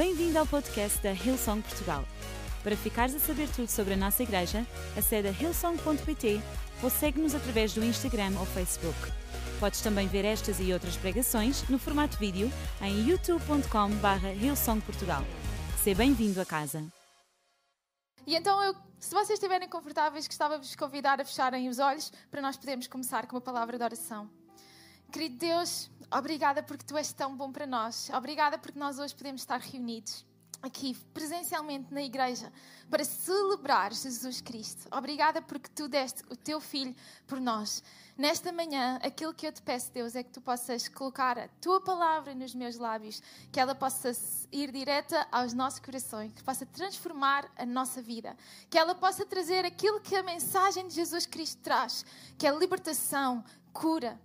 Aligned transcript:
Bem-vindo 0.00 0.38
ao 0.38 0.46
podcast 0.46 0.98
da 1.02 1.12
Hillsong 1.12 1.60
Portugal. 1.60 2.06
Para 2.62 2.74
ficares 2.74 3.14
a 3.14 3.18
saber 3.18 3.46
tudo 3.50 3.68
sobre 3.68 3.92
a 3.92 3.96
nossa 3.98 4.22
igreja, 4.22 4.66
acede 4.96 5.28
a 5.28 5.30
hillsong.pt 5.30 6.40
ou 6.82 6.88
segue-nos 6.88 7.34
através 7.34 7.74
do 7.74 7.84
Instagram 7.84 8.32
ou 8.38 8.46
Facebook. 8.46 8.96
Podes 9.60 9.82
também 9.82 10.08
ver 10.08 10.24
estas 10.24 10.58
e 10.58 10.72
outras 10.72 10.96
pregações 10.96 11.68
no 11.68 11.78
formato 11.78 12.16
vídeo 12.16 12.50
em 12.80 13.10
youtube.com.br 13.10 14.26
hillsongportugal. 14.42 15.22
Seja 15.84 15.98
bem-vindo 15.98 16.40
a 16.40 16.46
casa. 16.46 16.82
E 18.26 18.34
então, 18.34 18.62
eu, 18.62 18.74
se 18.98 19.10
vocês 19.10 19.32
estiverem 19.32 19.68
confortáveis, 19.68 20.26
gostava 20.26 20.58
de 20.58 20.66
vos 20.66 20.74
convidar 20.74 21.20
a 21.20 21.26
fecharem 21.26 21.68
os 21.68 21.78
olhos 21.78 22.10
para 22.30 22.40
nós 22.40 22.56
podermos 22.56 22.86
começar 22.86 23.26
com 23.26 23.36
uma 23.36 23.42
palavra 23.42 23.76
de 23.76 23.84
oração. 23.84 24.30
Querido 25.10 25.38
Deus, 25.38 25.90
obrigada 26.08 26.62
porque 26.62 26.84
tu 26.84 26.96
és 26.96 27.12
tão 27.12 27.36
bom 27.36 27.50
para 27.50 27.66
nós. 27.66 28.08
Obrigada 28.14 28.56
porque 28.56 28.78
nós 28.78 28.96
hoje 29.00 29.12
podemos 29.12 29.42
estar 29.42 29.58
reunidos 29.58 30.24
aqui 30.62 30.94
presencialmente 31.12 31.92
na 31.92 32.00
igreja 32.00 32.52
para 32.88 33.02
celebrar 33.04 33.92
Jesus 33.92 34.40
Cristo. 34.40 34.86
Obrigada 34.96 35.42
porque 35.42 35.68
tu 35.74 35.88
deste 35.88 36.22
o 36.30 36.36
teu 36.36 36.60
filho 36.60 36.94
por 37.26 37.40
nós. 37.40 37.82
Nesta 38.16 38.52
manhã, 38.52 39.00
aquilo 39.02 39.34
que 39.34 39.46
eu 39.46 39.52
te 39.52 39.60
peço, 39.62 39.90
Deus, 39.90 40.14
é 40.14 40.22
que 40.22 40.30
tu 40.30 40.40
possas 40.40 40.86
colocar 40.86 41.36
a 41.36 41.48
tua 41.60 41.80
palavra 41.80 42.32
nos 42.32 42.54
meus 42.54 42.76
lábios, 42.76 43.20
que 43.50 43.58
ela 43.58 43.74
possa 43.74 44.12
ir 44.52 44.70
direta 44.70 45.26
aos 45.32 45.52
nossos 45.52 45.80
corações, 45.80 46.32
que 46.32 46.44
possa 46.44 46.64
transformar 46.66 47.50
a 47.56 47.66
nossa 47.66 48.00
vida, 48.00 48.36
que 48.68 48.78
ela 48.78 48.94
possa 48.94 49.26
trazer 49.26 49.64
aquilo 49.64 50.00
que 50.00 50.14
a 50.14 50.22
mensagem 50.22 50.86
de 50.86 50.94
Jesus 50.94 51.26
Cristo 51.26 51.60
traz, 51.62 52.04
que 52.38 52.46
é 52.46 52.56
libertação, 52.56 53.42
cura, 53.72 54.20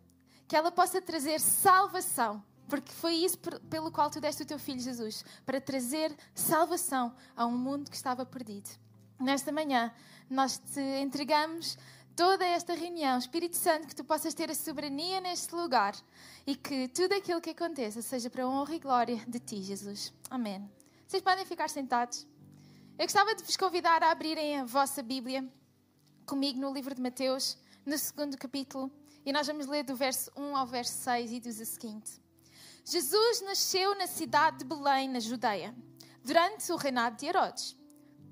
que 0.48 0.56
ela 0.56 0.72
possa 0.72 1.02
trazer 1.02 1.40
salvação, 1.40 2.44
porque 2.68 2.92
foi 2.92 3.14
isso 3.16 3.38
pelo 3.70 3.92
qual 3.92 4.10
tu 4.10 4.20
deste 4.20 4.44
o 4.44 4.46
teu 4.46 4.60
filho 4.60 4.80
Jesus, 4.80 5.24
para 5.46 5.62
trazer 5.62 6.16
salvação 6.34 7.16
a 7.36 7.46
um 7.46 7.58
mundo 7.58 7.90
que 7.90 7.96
estava 7.96 8.26
perdido. 8.26 8.70
Nesta 9.20 9.52
manhã, 9.52 9.94
nós 10.30 10.58
te 10.58 10.82
entregamos 11.02 11.78
toda 12.16 12.46
esta 12.46 12.74
reunião, 12.74 13.18
Espírito 13.18 13.56
Santo, 13.56 13.88
que 13.88 13.96
tu 13.96 14.04
possas 14.04 14.34
ter 14.34 14.50
a 14.50 14.56
soberania 14.56 15.20
neste 15.20 15.54
lugar 15.54 15.96
e 16.46 16.56
que 16.56 16.88
tudo 16.90 17.14
aquilo 17.14 17.42
que 17.42 17.50
aconteça 17.52 18.02
seja 18.02 18.30
para 18.30 18.44
a 18.44 18.48
honra 18.48 18.76
e 18.76 18.80
glória 18.80 19.24
de 19.28 19.40
ti, 19.40 19.62
Jesus. 19.62 20.14
Amém. 20.30 20.70
Vocês 21.08 21.22
podem 21.22 21.46
ficar 21.46 21.70
sentados. 21.70 22.26
Eu 22.98 23.06
gostava 23.06 23.36
de 23.36 23.44
vos 23.44 23.58
convidar 23.58 24.02
a 24.02 24.12
abrirem 24.12 24.60
a 24.60 24.64
vossa 24.64 25.04
Bíblia 25.04 25.46
comigo 26.26 26.60
no 26.60 26.74
livro 26.74 26.96
de 26.96 27.02
Mateus, 27.02 27.58
no 27.86 27.98
segundo 27.98 28.38
capítulo. 28.38 28.92
E 29.26 29.34
nós 29.34 29.48
vamos 29.48 29.66
ler 29.66 29.84
do 29.84 29.96
verso 29.96 30.32
1 30.38 30.56
ao 30.56 30.68
verso 30.68 30.94
6 31.00 31.32
e 31.32 31.40
diz 31.40 31.60
o 31.60 31.66
seguinte: 31.66 32.22
Jesus 32.86 33.42
nasceu 33.42 33.96
na 33.96 34.06
cidade 34.06 34.60
de 34.60 34.66
Belém, 34.66 35.10
na 35.10 35.20
Judeia, 35.20 35.76
durante 36.24 36.72
o 36.72 36.76
reinado 36.76 37.18
de 37.18 37.26
Herodes. 37.26 37.76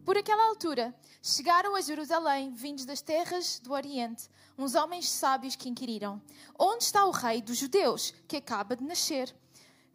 Por 0.05 0.17
aquela 0.17 0.49
altura, 0.49 0.93
chegaram 1.21 1.75
a 1.75 1.81
Jerusalém, 1.81 2.53
vindos 2.53 2.85
das 2.85 3.01
terras 3.01 3.57
do 3.57 3.71
Oriente, 3.71 4.29
uns 4.55 4.75
homens 4.75 5.09
sábios 5.09 5.55
que 5.55 5.67
inquiriram: 5.67 6.21
Onde 6.59 6.83
está 6.83 7.03
o 7.05 7.11
rei 7.11 7.41
dos 7.41 7.57
judeus 7.57 8.13
que 8.27 8.37
acaba 8.37 8.75
de 8.75 8.83
nascer? 8.83 9.35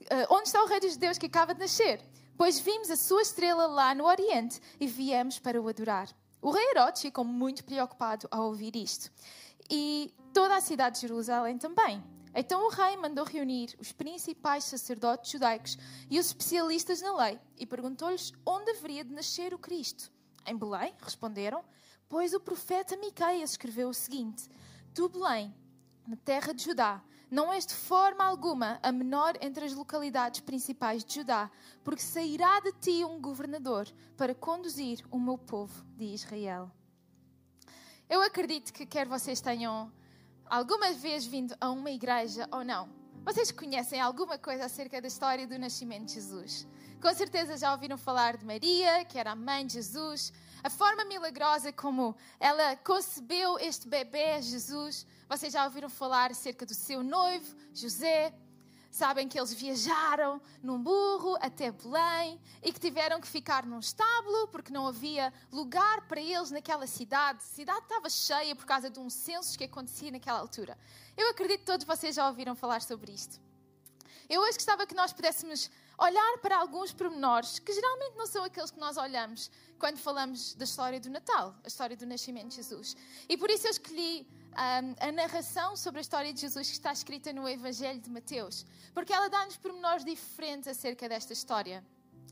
Uh, 0.01 0.35
onde 0.35 0.49
está 0.49 0.65
o 0.65 0.67
rei 0.67 0.81
dos 0.81 0.95
judeus 0.95 1.17
que 1.17 1.27
acaba 1.27 1.55
de 1.55 1.61
nascer? 1.61 2.03
Pois 2.37 2.59
vimos 2.59 2.91
a 2.91 2.97
sua 2.97 3.23
estrela 3.23 3.67
lá 3.67 3.95
no 3.95 4.05
Oriente 4.05 4.61
e 4.81 4.87
viemos 4.89 5.39
para 5.39 5.61
o 5.63 5.69
adorar. 5.69 6.09
O 6.43 6.51
rei 6.51 6.71
Herodes 6.71 7.03
ficou 7.03 7.25
muito 7.25 7.65
preocupado 7.65 8.27
ao 8.31 8.47
ouvir 8.47 8.75
isto 8.75 9.13
e 9.71 10.13
toda 10.39 10.55
a 10.55 10.61
cidade 10.61 10.95
de 10.95 11.01
Jerusalém 11.01 11.59
também. 11.59 12.01
Então 12.33 12.65
o 12.65 12.71
rei 12.71 12.97
mandou 12.97 13.25
reunir 13.25 13.75
os 13.77 13.91
principais 13.91 14.63
sacerdotes 14.63 15.33
judaicos 15.33 15.77
e 16.09 16.17
os 16.17 16.27
especialistas 16.27 17.03
na 17.03 17.13
lei 17.25 17.41
e 17.57 17.67
perguntou-lhes 17.67 18.33
onde 18.47 18.71
haveria 18.71 19.05
de 19.05 19.13
nascer 19.13 19.53
o 19.53 19.59
Cristo. 19.59 20.13
Em 20.47 20.57
Belém, 20.57 20.95
responderam, 21.03 21.65
pois 22.09 22.35
o 22.35 22.39
profeta 22.39 22.97
Miqueias 22.97 23.51
escreveu 23.51 23.89
o 23.89 23.93
seguinte: 23.95 24.49
Tu, 24.95 25.09
Belém, 25.09 25.53
na 26.07 26.15
terra 26.15 26.55
de 26.55 26.63
Judá, 26.63 27.03
não 27.29 27.53
és 27.53 27.67
de 27.67 27.75
forma 27.75 28.23
alguma 28.23 28.79
a 28.81 28.93
menor 28.93 29.37
entre 29.41 29.65
as 29.65 29.75
localidades 29.75 30.39
principais 30.39 31.05
de 31.05 31.17
Judá, 31.17 31.51
porque 31.83 32.01
sairá 32.01 32.61
de 32.61 32.71
ti 32.75 33.05
um 33.05 33.21
governador 33.21 33.89
para 34.17 34.37
conduzir 34.37 35.05
o 35.11 35.19
meu 35.19 35.37
povo 35.37 35.85
de 35.97 36.05
Israel. 36.05 36.71
Eu 38.09 38.23
acredito 38.23 38.73
que 38.73 38.87
quer 38.87 39.09
vocês 39.09 39.41
tenham 39.41 39.93
alguma 40.51 40.93
vez 40.93 41.27
vindo 41.27 41.55
a 41.61 41.71
uma 41.71 41.91
igreja 41.91 42.49
ou 42.51 42.65
não, 42.65 42.89
vocês 43.25 43.51
conhecem 43.51 44.01
alguma 44.01 44.39
coisa 44.39 44.65
acerca 44.65 45.01
da 45.01 45.09
história 45.09 45.47
do 45.47 45.59
nascimento 45.59 46.07
de 46.07 46.15
Jesus? 46.15 46.67
Com 47.01 47.13
certeza 47.15 47.57
já 47.57 47.73
ouviram 47.73 47.99
falar 47.99 48.37
de 48.37 48.45
Maria, 48.45 49.05
que 49.05 49.19
era 49.19 49.33
a 49.33 49.37
mãe 49.37 49.67
de 49.67 49.75
Jesus, 49.75 50.33
a 50.63 50.71
forma 50.71 51.05
milagrosa 51.05 51.73
como 51.73 52.17
ela 52.41 52.75
concebeu 52.77 53.59
este 53.59 53.87
bebê, 53.87 54.41
Jesus. 54.43 55.07
Vocês 55.29 55.53
já 55.53 55.65
ouviram 55.65 55.89
falar 55.89 56.31
acerca 56.31 56.65
do 56.67 56.75
seu 56.75 57.03
noivo, 57.03 57.55
José, 57.73 58.33
Sabem 58.91 59.29
que 59.29 59.39
eles 59.39 59.53
viajaram 59.53 60.41
num 60.63 60.83
burro 60.83 61.37
até 61.41 61.71
Belém 61.71 62.41
e 62.63 62.73
que 62.73 62.81
tiveram 62.81 63.21
que 63.21 63.29
ficar 63.29 63.67
num 63.67 63.79
estábulo 63.79 64.49
porque 64.49 64.73
não 64.73 64.87
havia 64.87 65.33
lugar 65.53 66.09
para 66.09 66.21
eles 66.21 66.51
naquela 66.51 66.87
cidade. 66.87 67.39
A 67.39 67.55
cidade 67.55 67.81
estava 67.81 68.09
cheia 68.09 68.57
por 68.57 68.65
causa 68.65 68.89
de 68.89 68.99
um 68.99 69.11
censo 69.11 69.57
que 69.59 69.65
acontecia 69.65 70.11
naquela 70.11 70.39
altura. 70.39 70.77
Eu 71.17 71.31
acredito 71.31 71.61
que 71.61 71.67
todos 71.67 71.87
vocês 71.87 72.17
já 72.17 72.27
ouviram 72.27 72.55
falar 72.55 72.81
sobre 72.81 73.13
isto. 73.13 73.39
Eu 74.29 74.43
hoje 74.43 74.59
gostava 74.59 74.87
que 74.87 74.95
nós 74.95 75.13
pudéssemos 75.13 75.71
olhar 75.99 76.39
para 76.39 76.59
alguns 76.59 76.93
pormenores 76.93 77.59
que 77.59 77.73
geralmente 77.73 78.17
não 78.17 78.27
são 78.27 78.45
aqueles 78.45 78.71
que 78.71 78.79
nós 78.79 78.97
olhamos 78.97 79.51
quando 79.79 79.99
falamos 79.99 80.55
da 80.55 80.65
história 80.65 81.01
do 81.01 81.11
Natal, 81.11 81.55
a 81.65 81.69
história 81.69 81.97
do 81.97 82.07
nascimento 82.07 82.49
de 82.49 82.57
Jesus. 82.57 82.97
E 83.29 83.37
por 83.37 83.51
isso 83.51 83.67
eu 83.67 83.71
escolhi 83.71 84.27
a 84.59 85.13
narração 85.13 85.77
sobre 85.77 86.01
a 86.01 86.03
história 86.03 86.33
de 86.33 86.41
Jesus 86.41 86.69
que 86.69 86.75
está 86.75 86.93
escrita 86.93 87.33
no 87.33 87.49
Evangelho 87.49 88.01
de 88.01 88.11
Mateus, 88.11 88.67
porque 88.93 89.13
ela 89.13 89.29
dá-nos 89.29 89.57
pormenores 89.57 90.05
diferentes 90.05 90.67
acerca 90.67 91.09
desta 91.09 91.33
história. 91.33 91.85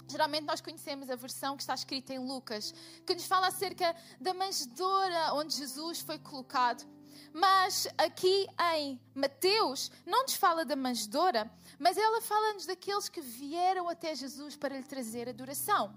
Geralmente 0.09 0.44
nós 0.44 0.60
conhecemos 0.60 1.09
a 1.09 1.15
versão 1.15 1.56
que 1.56 1.62
está 1.62 1.75
escrita 1.75 2.12
em 2.12 2.19
Lucas, 2.19 2.75
que 3.06 3.15
nos 3.15 3.26
fala 3.26 3.47
acerca 3.47 3.94
da 4.20 4.34
manjedoura 4.34 5.34
onde 5.34 5.54
Jesus 5.54 6.00
foi 6.00 6.19
colocado. 6.19 6.84
Mas 7.32 7.86
aqui 7.97 8.47
em 8.75 9.00
Mateus 9.15 9.91
não 10.04 10.22
nos 10.22 10.34
fala 10.34 10.65
da 10.65 10.75
manjedoura, 10.75 11.50
mas 11.78 11.97
ela 11.97 12.20
fala-nos 12.20 12.66
daqueles 12.66 13.09
que 13.09 13.20
vieram 13.20 13.88
até 13.88 14.15
Jesus 14.15 14.56
para 14.56 14.76
lhe 14.76 14.84
trazer 14.84 15.28
adoração. 15.28 15.94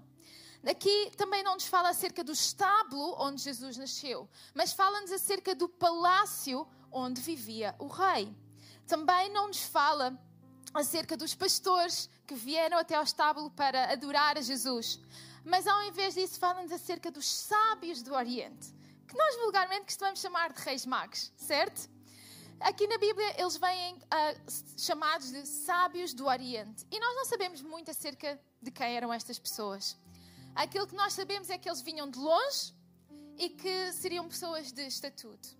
Aqui 0.68 1.10
também 1.16 1.42
não 1.42 1.54
nos 1.54 1.66
fala 1.66 1.88
acerca 1.88 2.22
do 2.22 2.32
estábulo 2.32 3.16
onde 3.18 3.42
Jesus 3.42 3.78
nasceu, 3.78 4.28
mas 4.54 4.72
fala-nos 4.72 5.10
acerca 5.10 5.54
do 5.54 5.68
palácio 5.68 6.68
onde 6.92 7.20
vivia 7.20 7.74
o 7.78 7.86
rei. 7.86 8.34
Também 8.86 9.30
não 9.30 9.48
nos 9.48 9.62
fala 9.62 10.18
acerca 10.74 11.16
dos 11.16 11.34
pastores 11.34 12.10
que 12.26 12.34
vieram 12.34 12.78
até 12.78 12.94
ao 12.94 13.02
estábulo 13.02 13.50
para 13.50 13.90
adorar 13.92 14.36
a 14.36 14.42
Jesus, 14.42 15.00
mas 15.44 15.66
ao 15.66 15.82
invés 15.84 16.14
disso 16.14 16.38
fala-nos 16.38 16.72
acerca 16.72 17.10
dos 17.10 17.26
sábios 17.26 18.02
do 18.02 18.14
Oriente, 18.14 18.74
que 19.08 19.16
nós 19.16 19.36
vulgarmente 19.36 19.86
costumamos 19.86 20.20
chamar 20.20 20.52
de 20.52 20.60
reis 20.60 20.84
magos, 20.84 21.32
certo? 21.36 21.88
Aqui 22.60 22.86
na 22.86 22.98
Bíblia 22.98 23.40
eles 23.40 23.56
vêm 23.56 23.94
uh, 23.94 24.50
chamados 24.76 25.30
de 25.30 25.46
sábios 25.46 26.12
do 26.12 26.26
Oriente 26.26 26.86
e 26.90 27.00
nós 27.00 27.16
não 27.16 27.24
sabemos 27.24 27.62
muito 27.62 27.90
acerca 27.90 28.38
de 28.60 28.70
quem 28.70 28.94
eram 28.94 29.10
estas 29.10 29.38
pessoas. 29.38 29.96
Aquilo 30.54 30.86
que 30.86 30.94
nós 30.94 31.12
sabemos 31.12 31.48
é 31.50 31.58
que 31.58 31.68
eles 31.68 31.80
vinham 31.80 32.10
de 32.10 32.18
longe 32.18 32.74
e 33.38 33.48
que 33.48 33.92
seriam 33.92 34.28
pessoas 34.28 34.72
de 34.72 34.86
estatuto. 34.86 35.58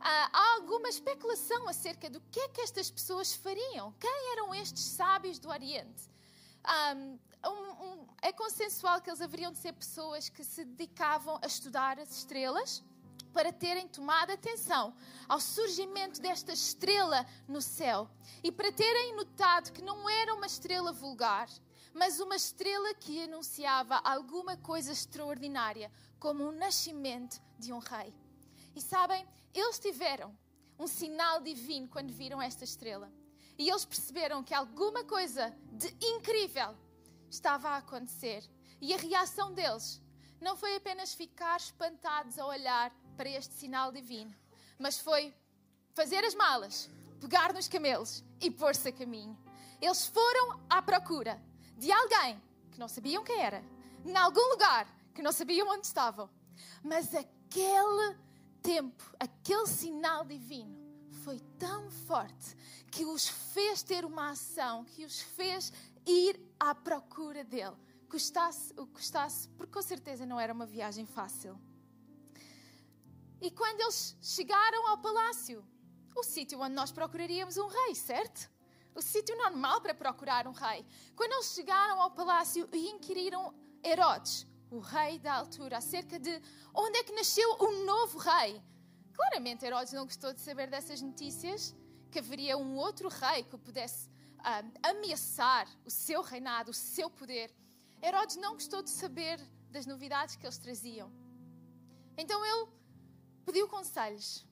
Há 0.00 0.54
alguma 0.54 0.88
especulação 0.88 1.68
acerca 1.68 2.08
do 2.08 2.20
que 2.20 2.38
é 2.38 2.48
que 2.48 2.60
estas 2.60 2.90
pessoas 2.90 3.32
fariam. 3.34 3.92
Quem 3.98 4.32
eram 4.32 4.54
estes 4.54 4.82
sábios 4.82 5.38
do 5.38 5.48
Oriente? 5.48 6.10
Um, 6.94 7.18
um, 7.48 8.06
é 8.22 8.32
consensual 8.32 9.00
que 9.00 9.08
eles 9.08 9.20
haveriam 9.20 9.52
de 9.52 9.58
ser 9.58 9.72
pessoas 9.72 10.28
que 10.28 10.44
se 10.44 10.64
dedicavam 10.64 11.38
a 11.42 11.46
estudar 11.46 11.98
as 11.98 12.10
estrelas 12.10 12.82
para 13.32 13.52
terem 13.52 13.86
tomado 13.86 14.30
atenção 14.30 14.94
ao 15.28 15.38
surgimento 15.38 16.20
desta 16.20 16.52
estrela 16.52 17.26
no 17.46 17.60
céu 17.60 18.08
e 18.42 18.50
para 18.50 18.72
terem 18.72 19.14
notado 19.14 19.72
que 19.72 19.82
não 19.82 20.08
era 20.08 20.34
uma 20.34 20.46
estrela 20.46 20.92
vulgar, 20.92 21.48
mas 21.96 22.20
uma 22.20 22.36
estrela 22.36 22.92
que 22.92 23.22
anunciava 23.22 23.96
alguma 24.04 24.54
coisa 24.58 24.92
extraordinária, 24.92 25.90
como 26.18 26.44
o 26.44 26.52
nascimento 26.52 27.40
de 27.58 27.72
um 27.72 27.78
rei. 27.78 28.14
E 28.74 28.82
sabem, 28.82 29.26
eles 29.54 29.78
tiveram 29.78 30.36
um 30.78 30.86
sinal 30.86 31.40
divino 31.40 31.88
quando 31.88 32.12
viram 32.12 32.40
esta 32.40 32.64
estrela. 32.64 33.10
E 33.58 33.70
eles 33.70 33.86
perceberam 33.86 34.44
que 34.44 34.52
alguma 34.52 35.04
coisa 35.04 35.56
de 35.72 35.88
incrível 36.02 36.76
estava 37.30 37.70
a 37.70 37.78
acontecer. 37.78 38.44
E 38.78 38.92
a 38.92 38.98
reação 38.98 39.54
deles 39.54 40.02
não 40.38 40.54
foi 40.54 40.76
apenas 40.76 41.14
ficar 41.14 41.56
espantados 41.56 42.38
a 42.38 42.46
olhar 42.46 42.94
para 43.16 43.30
este 43.30 43.54
sinal 43.54 43.90
divino, 43.90 44.36
mas 44.78 44.98
foi 44.98 45.34
fazer 45.94 46.22
as 46.22 46.34
malas, 46.34 46.90
pegar 47.22 47.54
nos 47.54 47.68
camelos 47.68 48.22
e 48.38 48.50
pôr-se 48.50 48.86
a 48.86 48.92
caminho. 48.92 49.34
Eles 49.80 50.06
foram 50.06 50.60
à 50.68 50.82
procura 50.82 51.42
de 51.76 51.92
alguém 51.92 52.40
que 52.70 52.78
não 52.78 52.88
sabiam 52.88 53.24
quem 53.24 53.40
era, 53.40 53.62
em 54.04 54.16
algum 54.16 54.48
lugar 54.50 54.86
que 55.14 55.22
não 55.22 55.32
sabiam 55.32 55.68
onde 55.68 55.86
estavam. 55.86 56.28
Mas 56.82 57.14
aquele 57.14 58.16
tempo, 58.62 59.04
aquele 59.18 59.66
sinal 59.66 60.24
divino 60.24 60.76
foi 61.24 61.40
tão 61.58 61.90
forte 61.90 62.56
que 62.90 63.04
os 63.04 63.28
fez 63.28 63.82
ter 63.82 64.04
uma 64.04 64.30
ação, 64.30 64.84
que 64.84 65.04
os 65.04 65.20
fez 65.20 65.72
ir 66.06 66.40
à 66.58 66.74
procura 66.74 67.42
dele. 67.42 67.76
Custasse 68.08 68.72
o 68.76 68.86
que 68.86 68.94
custasse, 68.94 69.48
porque 69.50 69.72
com 69.72 69.82
certeza 69.82 70.24
não 70.24 70.38
era 70.38 70.52
uma 70.52 70.64
viagem 70.64 71.04
fácil. 71.04 71.58
E 73.40 73.50
quando 73.50 73.80
eles 73.80 74.16
chegaram 74.22 74.86
ao 74.88 74.98
palácio, 74.98 75.64
o 76.14 76.22
sítio 76.22 76.60
onde 76.60 76.74
nós 76.74 76.92
procuraríamos 76.92 77.56
um 77.56 77.66
rei, 77.66 77.94
certo? 77.94 78.50
O 78.96 79.02
sítio 79.02 79.36
normal 79.36 79.82
para 79.82 79.94
procurar 79.94 80.48
um 80.48 80.52
rei. 80.52 80.84
Quando 81.14 81.32
eles 81.32 81.52
chegaram 81.52 82.00
ao 82.00 82.10
palácio 82.10 82.66
e 82.72 82.88
inquiriram 82.88 83.54
Herodes, 83.84 84.46
o 84.70 84.78
rei 84.78 85.18
da 85.18 85.34
altura, 85.34 85.76
acerca 85.76 86.18
de 86.18 86.42
onde 86.74 86.98
é 86.98 87.04
que 87.04 87.12
nasceu 87.12 87.48
o 87.60 87.84
novo 87.84 88.18
rei. 88.18 88.60
Claramente 89.12 89.66
Herodes 89.66 89.92
não 89.92 90.04
gostou 90.04 90.32
de 90.32 90.40
saber 90.40 90.68
dessas 90.68 91.02
notícias, 91.02 91.76
que 92.10 92.18
haveria 92.18 92.56
um 92.56 92.74
outro 92.76 93.10
rei 93.10 93.42
que 93.42 93.58
pudesse 93.58 94.08
ah, 94.38 94.64
ameaçar 94.82 95.68
o 95.84 95.90
seu 95.90 96.22
reinado, 96.22 96.70
o 96.70 96.74
seu 96.74 97.10
poder. 97.10 97.54
Herodes 98.02 98.36
não 98.36 98.54
gostou 98.54 98.82
de 98.82 98.88
saber 98.88 99.38
das 99.70 99.84
novidades 99.84 100.36
que 100.36 100.46
eles 100.46 100.56
traziam. 100.56 101.12
Então 102.16 102.42
ele 102.44 102.66
pediu 103.44 103.68
conselhos. 103.68 104.46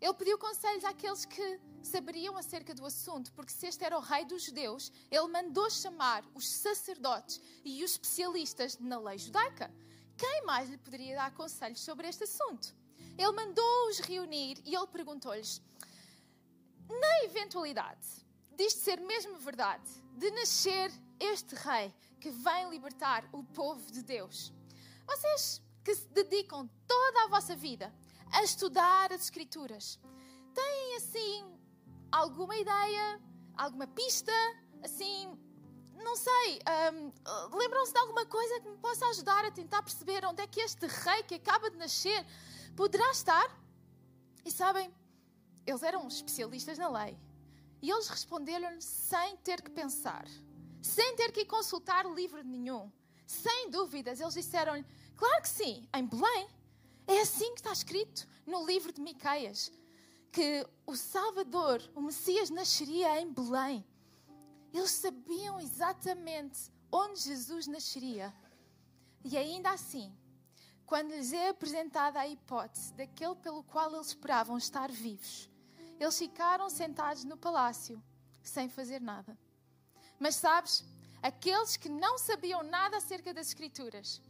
Ele 0.00 0.14
pediu 0.14 0.38
conselhos 0.38 0.84
àqueles 0.84 1.24
que 1.24 1.60
saberiam 1.82 2.36
acerca 2.36 2.74
do 2.74 2.84
assunto, 2.84 3.32
porque 3.32 3.52
se 3.52 3.66
este 3.66 3.84
era 3.84 3.96
o 3.96 4.00
rei 4.00 4.24
dos 4.24 4.42
judeus, 4.42 4.92
ele 5.10 5.28
mandou 5.28 5.70
chamar 5.70 6.24
os 6.34 6.48
sacerdotes 6.48 7.40
e 7.64 7.82
os 7.84 7.92
especialistas 7.92 8.78
na 8.78 8.98
lei 8.98 9.18
judaica. 9.18 9.72
Quem 10.16 10.44
mais 10.44 10.68
lhe 10.68 10.78
poderia 10.78 11.16
dar 11.16 11.32
conselhos 11.32 11.80
sobre 11.80 12.08
este 12.08 12.24
assunto? 12.24 12.74
Ele 13.16 13.32
mandou-os 13.32 14.00
reunir 14.00 14.60
e 14.64 14.74
ele 14.74 14.86
perguntou-lhes: 14.88 15.62
na 16.88 17.24
eventualidade 17.24 18.24
disto 18.56 18.80
ser 18.80 19.00
mesmo 19.00 19.36
verdade, 19.38 19.88
de 20.16 20.30
nascer 20.30 20.90
este 21.18 21.54
rei 21.54 21.92
que 22.20 22.30
vem 22.30 22.70
libertar 22.70 23.28
o 23.32 23.42
povo 23.42 23.90
de 23.90 24.02
Deus, 24.02 24.52
vocês 25.06 25.60
que 25.84 25.94
se 25.94 26.06
dedicam 26.08 26.68
toda 26.86 27.24
a 27.24 27.28
vossa 27.28 27.54
vida 27.54 27.92
a 28.34 28.42
estudar 28.42 29.12
as 29.12 29.22
Escrituras. 29.22 29.98
Têm 30.52 30.96
assim 30.96 31.58
alguma 32.10 32.56
ideia, 32.56 33.20
alguma 33.56 33.86
pista, 33.86 34.32
assim, 34.82 35.38
não 35.94 36.16
sei, 36.16 36.60
um, 36.92 37.56
lembram-se 37.56 37.92
de 37.92 37.98
alguma 37.98 38.26
coisa 38.26 38.60
que 38.60 38.68
me 38.68 38.76
possa 38.78 39.06
ajudar 39.06 39.44
a 39.44 39.50
tentar 39.50 39.82
perceber 39.82 40.24
onde 40.24 40.42
é 40.42 40.46
que 40.46 40.60
este 40.60 40.86
rei 40.86 41.22
que 41.22 41.36
acaba 41.36 41.70
de 41.70 41.76
nascer 41.76 42.26
poderá 42.76 43.10
estar? 43.10 43.48
E 44.44 44.50
sabem, 44.50 44.92
eles 45.66 45.82
eram 45.82 46.06
especialistas 46.06 46.76
na 46.76 46.88
lei. 46.88 47.16
E 47.80 47.90
eles 47.90 48.08
responderam-lhe 48.08 48.82
sem 48.82 49.36
ter 49.38 49.62
que 49.62 49.70
pensar, 49.70 50.26
sem 50.82 51.16
ter 51.16 51.32
que 51.32 51.44
consultar 51.44 52.04
livro 52.06 52.42
nenhum. 52.42 52.90
Sem 53.26 53.70
dúvidas, 53.70 54.20
eles 54.20 54.34
disseram-lhe: 54.34 54.84
Claro 55.16 55.42
que 55.42 55.48
sim, 55.48 55.88
em 55.94 56.06
Belém. 56.06 56.48
É 57.06 57.20
assim 57.20 57.52
que 57.54 57.60
está 57.60 57.72
escrito 57.72 58.26
no 58.46 58.64
livro 58.64 58.92
de 58.92 59.00
Miqueias, 59.00 59.70
que 60.32 60.66
o 60.86 60.96
Salvador, 60.96 61.82
o 61.94 62.00
Messias, 62.00 62.50
nasceria 62.50 63.20
em 63.20 63.32
Belém. 63.32 63.84
Eles 64.72 64.90
sabiam 64.90 65.60
exatamente 65.60 66.72
onde 66.90 67.20
Jesus 67.20 67.66
nasceria. 67.66 68.34
E 69.24 69.36
ainda 69.36 69.70
assim, 69.70 70.12
quando 70.86 71.10
lhes 71.10 71.32
é 71.32 71.48
apresentada 71.48 72.20
a 72.20 72.26
hipótese 72.26 72.92
daquele 72.94 73.34
pelo 73.36 73.62
qual 73.62 73.94
eles 73.94 74.08
esperavam 74.08 74.58
estar 74.58 74.90
vivos, 74.90 75.48
eles 75.98 76.18
ficaram 76.18 76.68
sentados 76.68 77.24
no 77.24 77.36
palácio, 77.36 78.02
sem 78.42 78.68
fazer 78.68 79.00
nada. 79.00 79.38
Mas 80.18 80.36
sabes, 80.36 80.84
aqueles 81.22 81.76
que 81.76 81.88
não 81.88 82.18
sabiam 82.18 82.62
nada 82.62 82.96
acerca 82.96 83.32
das 83.32 83.48
Escrituras, 83.48 84.20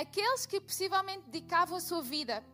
aqueles 0.00 0.46
que 0.46 0.60
possivelmente 0.60 1.28
dedicavam 1.28 1.76
a 1.76 1.80
sua 1.80 2.00
vida 2.00 2.44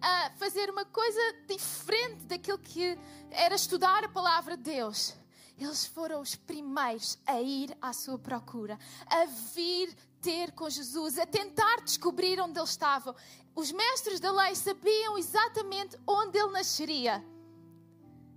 a 0.00 0.30
fazer 0.36 0.68
uma 0.70 0.84
coisa 0.84 1.20
diferente 1.48 2.24
daquilo 2.26 2.58
que 2.58 2.98
era 3.30 3.54
estudar 3.54 4.04
a 4.04 4.08
palavra 4.08 4.56
de 4.56 4.64
Deus, 4.64 5.14
eles 5.58 5.86
foram 5.86 6.20
os 6.20 6.34
primeiros 6.34 7.18
a 7.26 7.40
ir 7.40 7.76
à 7.80 7.92
sua 7.92 8.18
procura, 8.18 8.78
a 9.06 9.24
vir 9.54 9.94
ter 10.20 10.52
com 10.52 10.68
Jesus, 10.68 11.18
a 11.18 11.26
tentar 11.26 11.82
descobrir 11.82 12.38
onde 12.40 12.58
ele 12.58 12.66
estava. 12.66 13.14
Os 13.54 13.72
mestres 13.72 14.20
da 14.20 14.30
lei 14.30 14.54
sabiam 14.54 15.16
exatamente 15.16 15.98
onde 16.06 16.38
ele 16.38 16.52
nasceria, 16.52 17.24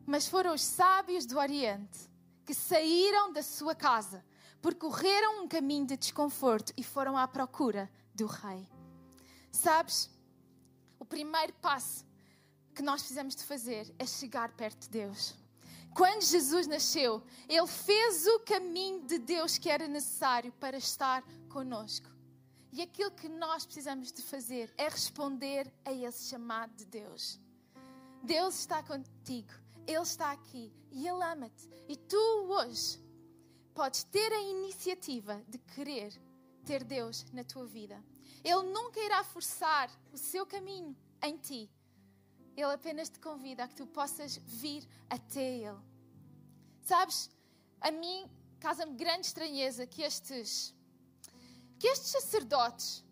mas 0.06 0.28
foram 0.28 0.54
os 0.54 0.62
sábios 0.62 1.26
do 1.26 1.38
Oriente 1.38 2.10
que 2.46 2.54
saíram 2.54 3.32
da 3.32 3.42
sua 3.42 3.74
casa, 3.74 4.24
percorreram 4.62 5.44
um 5.44 5.48
caminho 5.48 5.88
de 5.88 5.98
desconforto 5.98 6.74
e 6.76 6.84
foram 6.84 7.18
à 7.18 7.26
procura 7.26 7.90
do 8.14 8.26
Rei. 8.26 8.68
Sabes, 9.52 10.10
o 11.00 11.06
primeiro 11.06 11.54
passo 11.54 12.06
que 12.74 12.82
nós 12.82 13.02
precisamos 13.02 13.36
de 13.36 13.44
fazer 13.44 13.94
é 14.00 14.06
chegar 14.06 14.52
perto 14.54 14.82
de 14.82 14.90
Deus. 14.90 15.36
Quando 15.94 16.24
Jesus 16.24 16.66
nasceu, 16.66 17.22
ele 17.48 17.68
fez 17.68 18.26
o 18.26 18.40
caminho 18.40 19.06
de 19.06 19.20
Deus 19.20 19.58
que 19.58 19.70
era 19.70 19.88
necessário 19.88 20.52
para 20.54 20.76
estar 20.76 21.24
conosco. 21.50 22.10
E 22.72 22.82
aquilo 22.82 23.12
que 23.12 23.30
nós 23.30 23.66
precisamos 23.66 24.12
de 24.12 24.24
fazer 24.24 24.74
é 24.76 24.90
responder 24.90 25.72
a 25.86 25.94
esse 25.94 26.30
chamado 26.30 26.74
de 26.76 26.86
Deus. 26.86 27.40
Deus 28.24 28.60
está 28.60 28.82
contigo, 28.82 29.54
Ele 29.86 30.02
está 30.02 30.32
aqui 30.32 30.74
e 30.92 31.08
Ele 31.08 31.24
ama-te. 31.24 31.70
E 31.88 31.96
tu 31.96 32.18
hoje 32.50 33.00
podes 33.76 34.04
ter 34.06 34.32
a 34.34 34.42
iniciativa 34.42 35.44
de 35.48 35.60
querer 35.60 36.20
ter 36.64 36.84
Deus 36.84 37.26
na 37.32 37.44
tua 37.44 37.66
vida. 37.66 38.04
Ele 38.44 38.64
nunca 38.64 39.00
irá 39.00 39.24
forçar 39.24 39.90
o 40.12 40.18
seu 40.18 40.46
caminho 40.46 40.96
em 41.22 41.38
ti. 41.38 41.70
Ele 42.56 42.74
apenas 42.74 43.10
te 43.10 43.20
convida 43.20 43.64
a 43.64 43.68
que 43.68 43.76
tu 43.76 43.88
possas 43.88 44.38
vir 44.38 44.88
até 45.10 45.58
Ele. 45.58 45.80
Sabes, 46.82 47.30
a 47.80 47.90
mim 47.92 48.30
causa-me 48.60 48.96
grande 48.96 49.28
estranheza 49.28 49.88
que 49.88 50.02
estes, 50.02 50.74
que 51.80 51.88
estes 51.88 52.12
sacerdotes, 52.12 53.04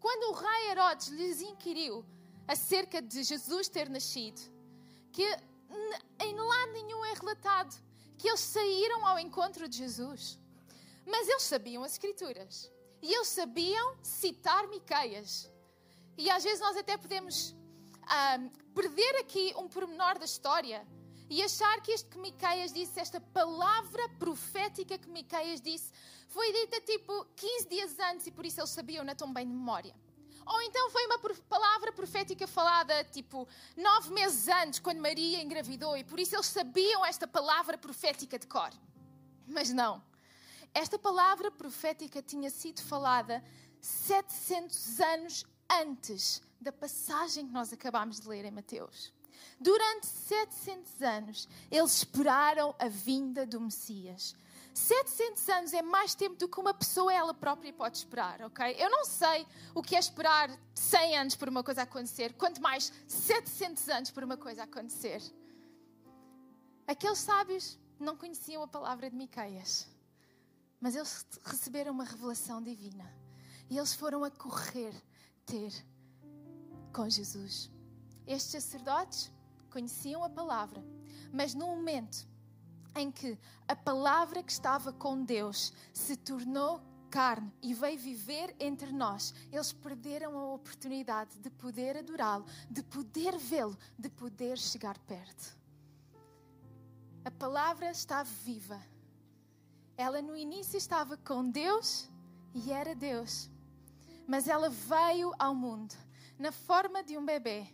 quando 0.00 0.30
o 0.30 0.34
rei 0.34 0.70
Herodes 0.70 1.08
lhes 1.08 1.40
inquiriu 1.40 2.04
acerca 2.46 3.00
de 3.02 3.22
Jesus 3.22 3.68
ter 3.68 3.88
nascido, 3.88 4.40
que 5.12 5.24
em 6.20 6.34
lado 6.34 6.72
nenhum 6.72 7.04
é 7.04 7.12
relatado 7.12 7.74
que 8.16 8.28
eles 8.28 8.40
saíram 8.40 9.06
ao 9.06 9.18
encontro 9.18 9.68
de 9.68 9.76
Jesus. 9.76 10.38
Mas 11.06 11.28
eles 11.28 11.44
sabiam 11.44 11.84
as 11.84 11.92
Escrituras. 11.92 12.70
E 13.00 13.14
eles 13.14 13.28
sabiam 13.28 13.96
citar 14.02 14.66
Miqueias. 14.68 15.50
E 16.16 16.30
às 16.30 16.42
vezes 16.42 16.60
nós 16.60 16.76
até 16.76 16.96
podemos 16.96 17.54
um, 18.08 18.48
perder 18.74 19.20
aqui 19.20 19.54
um 19.56 19.68
pormenor 19.68 20.18
da 20.18 20.24
história 20.24 20.86
e 21.30 21.42
achar 21.42 21.80
que 21.82 21.92
isto 21.92 22.08
que 22.08 22.18
Miqueias 22.18 22.72
disse, 22.72 22.98
esta 22.98 23.20
palavra 23.20 24.08
profética 24.18 24.96
que 24.96 25.08
Miqueias 25.08 25.60
disse, 25.60 25.92
foi 26.28 26.52
dita 26.52 26.80
tipo 26.80 27.26
15 27.36 27.68
dias 27.68 27.98
antes 28.10 28.26
e 28.26 28.30
por 28.30 28.46
isso 28.46 28.60
eles 28.60 28.70
sabiam-na 28.70 29.14
tão 29.14 29.32
bem 29.32 29.46
de 29.46 29.52
memória. 29.52 29.94
Ou 30.46 30.62
então 30.62 30.90
foi 30.90 31.04
uma 31.06 31.18
palavra 31.48 31.92
profética 31.92 32.46
falada 32.46 33.04
tipo 33.04 33.46
nove 33.76 34.10
meses 34.14 34.48
antes, 34.48 34.78
quando 34.78 34.98
Maria 34.98 35.42
engravidou, 35.42 35.96
e 35.96 36.02
por 36.02 36.18
isso 36.18 36.34
eles 36.34 36.46
sabiam 36.46 37.04
esta 37.04 37.26
palavra 37.26 37.76
profética 37.76 38.38
de 38.38 38.46
cor. 38.46 38.72
Mas 39.46 39.70
não. 39.70 40.02
Esta 40.74 40.98
palavra 40.98 41.50
profética 41.50 42.22
tinha 42.22 42.50
sido 42.50 42.82
falada 42.82 43.42
700 43.80 45.00
anos 45.00 45.46
antes 45.70 46.42
da 46.60 46.72
passagem 46.72 47.46
que 47.46 47.52
nós 47.52 47.72
acabámos 47.72 48.20
de 48.20 48.28
ler 48.28 48.44
em 48.44 48.50
Mateus. 48.50 49.12
Durante 49.60 50.06
700 50.06 51.02
anos, 51.02 51.48
eles 51.70 51.96
esperaram 51.96 52.74
a 52.78 52.88
vinda 52.88 53.44
do 53.44 53.60
Messias. 53.60 54.34
700 54.72 55.48
anos 55.48 55.72
é 55.72 55.82
mais 55.82 56.14
tempo 56.14 56.36
do 56.36 56.48
que 56.48 56.60
uma 56.60 56.72
pessoa 56.72 57.12
ela 57.12 57.34
própria 57.34 57.72
pode 57.72 57.96
esperar, 57.96 58.40
ok? 58.42 58.76
Eu 58.78 58.88
não 58.88 59.04
sei 59.04 59.44
o 59.74 59.82
que 59.82 59.96
é 59.96 59.98
esperar 59.98 60.48
100 60.74 61.18
anos 61.18 61.36
por 61.36 61.48
uma 61.48 61.64
coisa 61.64 61.82
acontecer, 61.82 62.32
quanto 62.34 62.62
mais 62.62 62.92
700 63.08 63.88
anos 63.88 64.10
por 64.12 64.22
uma 64.22 64.36
coisa 64.36 64.62
acontecer. 64.62 65.20
Aqueles 66.86 67.18
sábios 67.18 67.76
não 67.98 68.16
conheciam 68.16 68.62
a 68.62 68.68
palavra 68.68 69.10
de 69.10 69.16
Miqueias, 69.16 69.88
mas 70.80 70.94
eles 70.94 71.26
receberam 71.44 71.92
uma 71.92 72.04
revelação 72.04 72.62
divina 72.62 73.04
e 73.68 73.76
eles 73.76 73.94
foram 73.94 74.24
a 74.24 74.30
correr 74.30 74.94
ter 75.44 75.72
com 76.92 77.08
Jesus. 77.08 77.70
Estes 78.26 78.62
sacerdotes 78.62 79.32
conheciam 79.70 80.22
a 80.24 80.30
palavra, 80.30 80.84
mas 81.32 81.54
no 81.54 81.66
momento 81.66 82.26
em 82.94 83.10
que 83.10 83.38
a 83.66 83.76
palavra 83.76 84.42
que 84.42 84.52
estava 84.52 84.92
com 84.92 85.22
Deus 85.22 85.72
se 85.92 86.16
tornou 86.16 86.80
carne 87.10 87.52
e 87.62 87.72
veio 87.74 87.98
viver 87.98 88.54
entre 88.60 88.92
nós, 88.92 89.34
eles 89.50 89.72
perderam 89.72 90.36
a 90.38 90.54
oportunidade 90.54 91.38
de 91.38 91.50
poder 91.50 91.96
adorá-lo, 91.96 92.44
de 92.70 92.82
poder 92.82 93.36
vê-lo, 93.38 93.76
de 93.98 94.08
poder 94.10 94.58
chegar 94.58 94.98
perto. 94.98 95.56
A 97.24 97.30
palavra 97.30 97.90
está 97.90 98.22
viva. 98.22 98.80
Ela 99.98 100.22
no 100.22 100.36
início 100.36 100.78
estava 100.78 101.16
com 101.16 101.50
Deus 101.50 102.08
e 102.54 102.70
era 102.70 102.94
Deus. 102.94 103.50
Mas 104.28 104.46
ela 104.46 104.70
veio 104.70 105.34
ao 105.36 105.56
mundo 105.56 105.92
na 106.38 106.52
forma 106.52 107.02
de 107.02 107.18
um 107.18 107.26
bebê, 107.26 107.66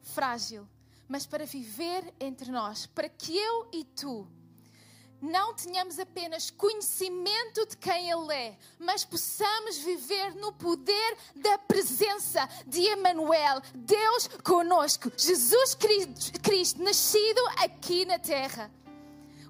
frágil, 0.00 0.66
mas 1.06 1.26
para 1.26 1.44
viver 1.44 2.14
entre 2.18 2.50
nós, 2.50 2.86
para 2.86 3.06
que 3.06 3.36
eu 3.36 3.68
e 3.70 3.84
tu 3.84 4.26
não 5.20 5.52
tenhamos 5.52 5.98
apenas 5.98 6.50
conhecimento 6.50 7.66
de 7.66 7.76
quem 7.76 8.10
Ele 8.10 8.32
é, 8.32 8.58
mas 8.78 9.04
possamos 9.04 9.76
viver 9.78 10.34
no 10.36 10.52
poder 10.52 11.18
da 11.36 11.58
presença 11.58 12.48
de 12.66 12.80
Emmanuel, 12.80 13.60
Deus 13.74 14.28
conosco, 14.42 15.12
Jesus 15.16 15.74
Cristo, 15.74 16.82
nascido 16.82 17.40
aqui 17.58 18.04
na 18.06 18.18
terra. 18.18 18.70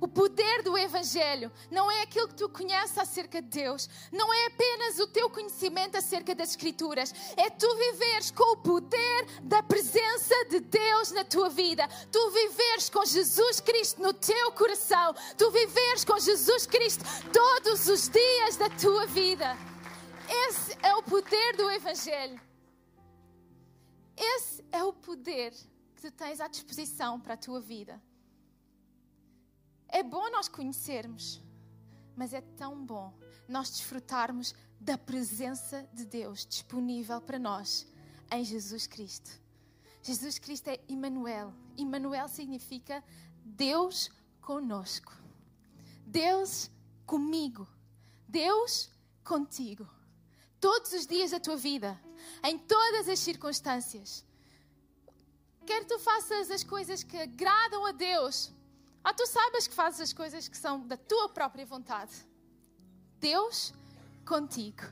O 0.00 0.06
poder 0.06 0.62
do 0.62 0.78
Evangelho 0.78 1.50
não 1.70 1.90
é 1.90 2.02
aquilo 2.02 2.28
que 2.28 2.34
tu 2.34 2.48
conheces 2.48 2.96
acerca 2.96 3.42
de 3.42 3.48
Deus, 3.48 3.88
não 4.12 4.32
é 4.32 4.46
apenas 4.46 4.98
o 4.98 5.06
teu 5.06 5.28
conhecimento 5.28 5.96
acerca 5.96 6.34
das 6.34 6.50
Escrituras, 6.50 7.12
é 7.36 7.50
tu 7.50 7.68
viveres 7.76 8.30
com 8.30 8.52
o 8.52 8.56
poder 8.56 9.26
da 9.42 9.62
presença 9.62 10.34
de 10.50 10.60
Deus 10.60 11.10
na 11.10 11.24
tua 11.24 11.48
vida, 11.48 11.88
tu 12.12 12.30
viveres 12.30 12.88
com 12.88 13.04
Jesus 13.04 13.60
Cristo 13.60 14.00
no 14.00 14.12
teu 14.12 14.52
coração, 14.52 15.14
tu 15.36 15.50
viveres 15.50 16.04
com 16.04 16.18
Jesus 16.18 16.66
Cristo 16.66 17.04
todos 17.32 17.88
os 17.88 18.08
dias 18.08 18.56
da 18.56 18.70
tua 18.70 19.06
vida. 19.06 19.56
Esse 20.28 20.76
é 20.82 20.94
o 20.94 21.02
poder 21.02 21.56
do 21.56 21.70
Evangelho. 21.70 22.40
Esse 24.16 24.64
é 24.70 24.82
o 24.84 24.92
poder 24.92 25.52
que 25.94 26.02
tu 26.02 26.10
tens 26.10 26.40
à 26.40 26.48
disposição 26.48 27.18
para 27.20 27.34
a 27.34 27.36
tua 27.36 27.60
vida. 27.60 28.00
É 29.88 30.02
bom 30.02 30.30
nós 30.30 30.48
conhecermos, 30.48 31.42
mas 32.14 32.32
é 32.32 32.40
tão 32.40 32.84
bom 32.84 33.12
nós 33.48 33.70
desfrutarmos 33.70 34.54
da 34.78 34.98
presença 34.98 35.88
de 35.92 36.04
Deus 36.04 36.46
disponível 36.46 37.20
para 37.20 37.38
nós 37.38 37.86
em 38.30 38.44
Jesus 38.44 38.86
Cristo. 38.86 39.30
Jesus 40.02 40.38
Cristo 40.38 40.68
é 40.68 40.78
Emmanuel. 40.88 41.52
Emmanuel 41.76 42.28
significa 42.28 43.02
Deus 43.44 44.10
conosco. 44.40 45.12
Deus 46.06 46.70
comigo. 47.06 47.66
Deus 48.28 48.90
contigo. 49.24 49.88
Todos 50.60 50.92
os 50.92 51.06
dias 51.06 51.30
da 51.30 51.40
tua 51.40 51.56
vida, 51.56 51.98
em 52.42 52.58
todas 52.58 53.08
as 53.08 53.18
circunstâncias. 53.20 54.24
Quer 55.64 55.84
tu 55.84 55.98
faças 55.98 56.50
as 56.50 56.64
coisas 56.64 57.02
que 57.02 57.16
agradam 57.16 57.86
a 57.86 57.92
Deus 57.92 58.52
ah, 59.10 59.14
tu 59.14 59.26
sabes 59.26 59.66
que 59.66 59.74
fazes 59.74 60.00
as 60.00 60.12
coisas 60.12 60.48
que 60.48 60.56
são 60.56 60.86
da 60.86 60.96
tua 60.96 61.30
própria 61.30 61.64
vontade. 61.64 62.12
Deus 63.18 63.72
contigo. 64.26 64.82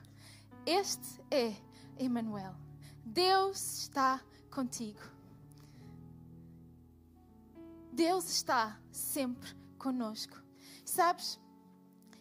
Este 0.65 1.21
é 1.31 1.55
Emmanuel. 1.99 2.55
Deus 3.05 3.83
está 3.83 4.21
contigo. 4.51 5.01
Deus 7.93 8.31
está 8.31 8.81
sempre 8.91 9.55
conosco. 9.79 10.43
Sabes, 10.85 11.39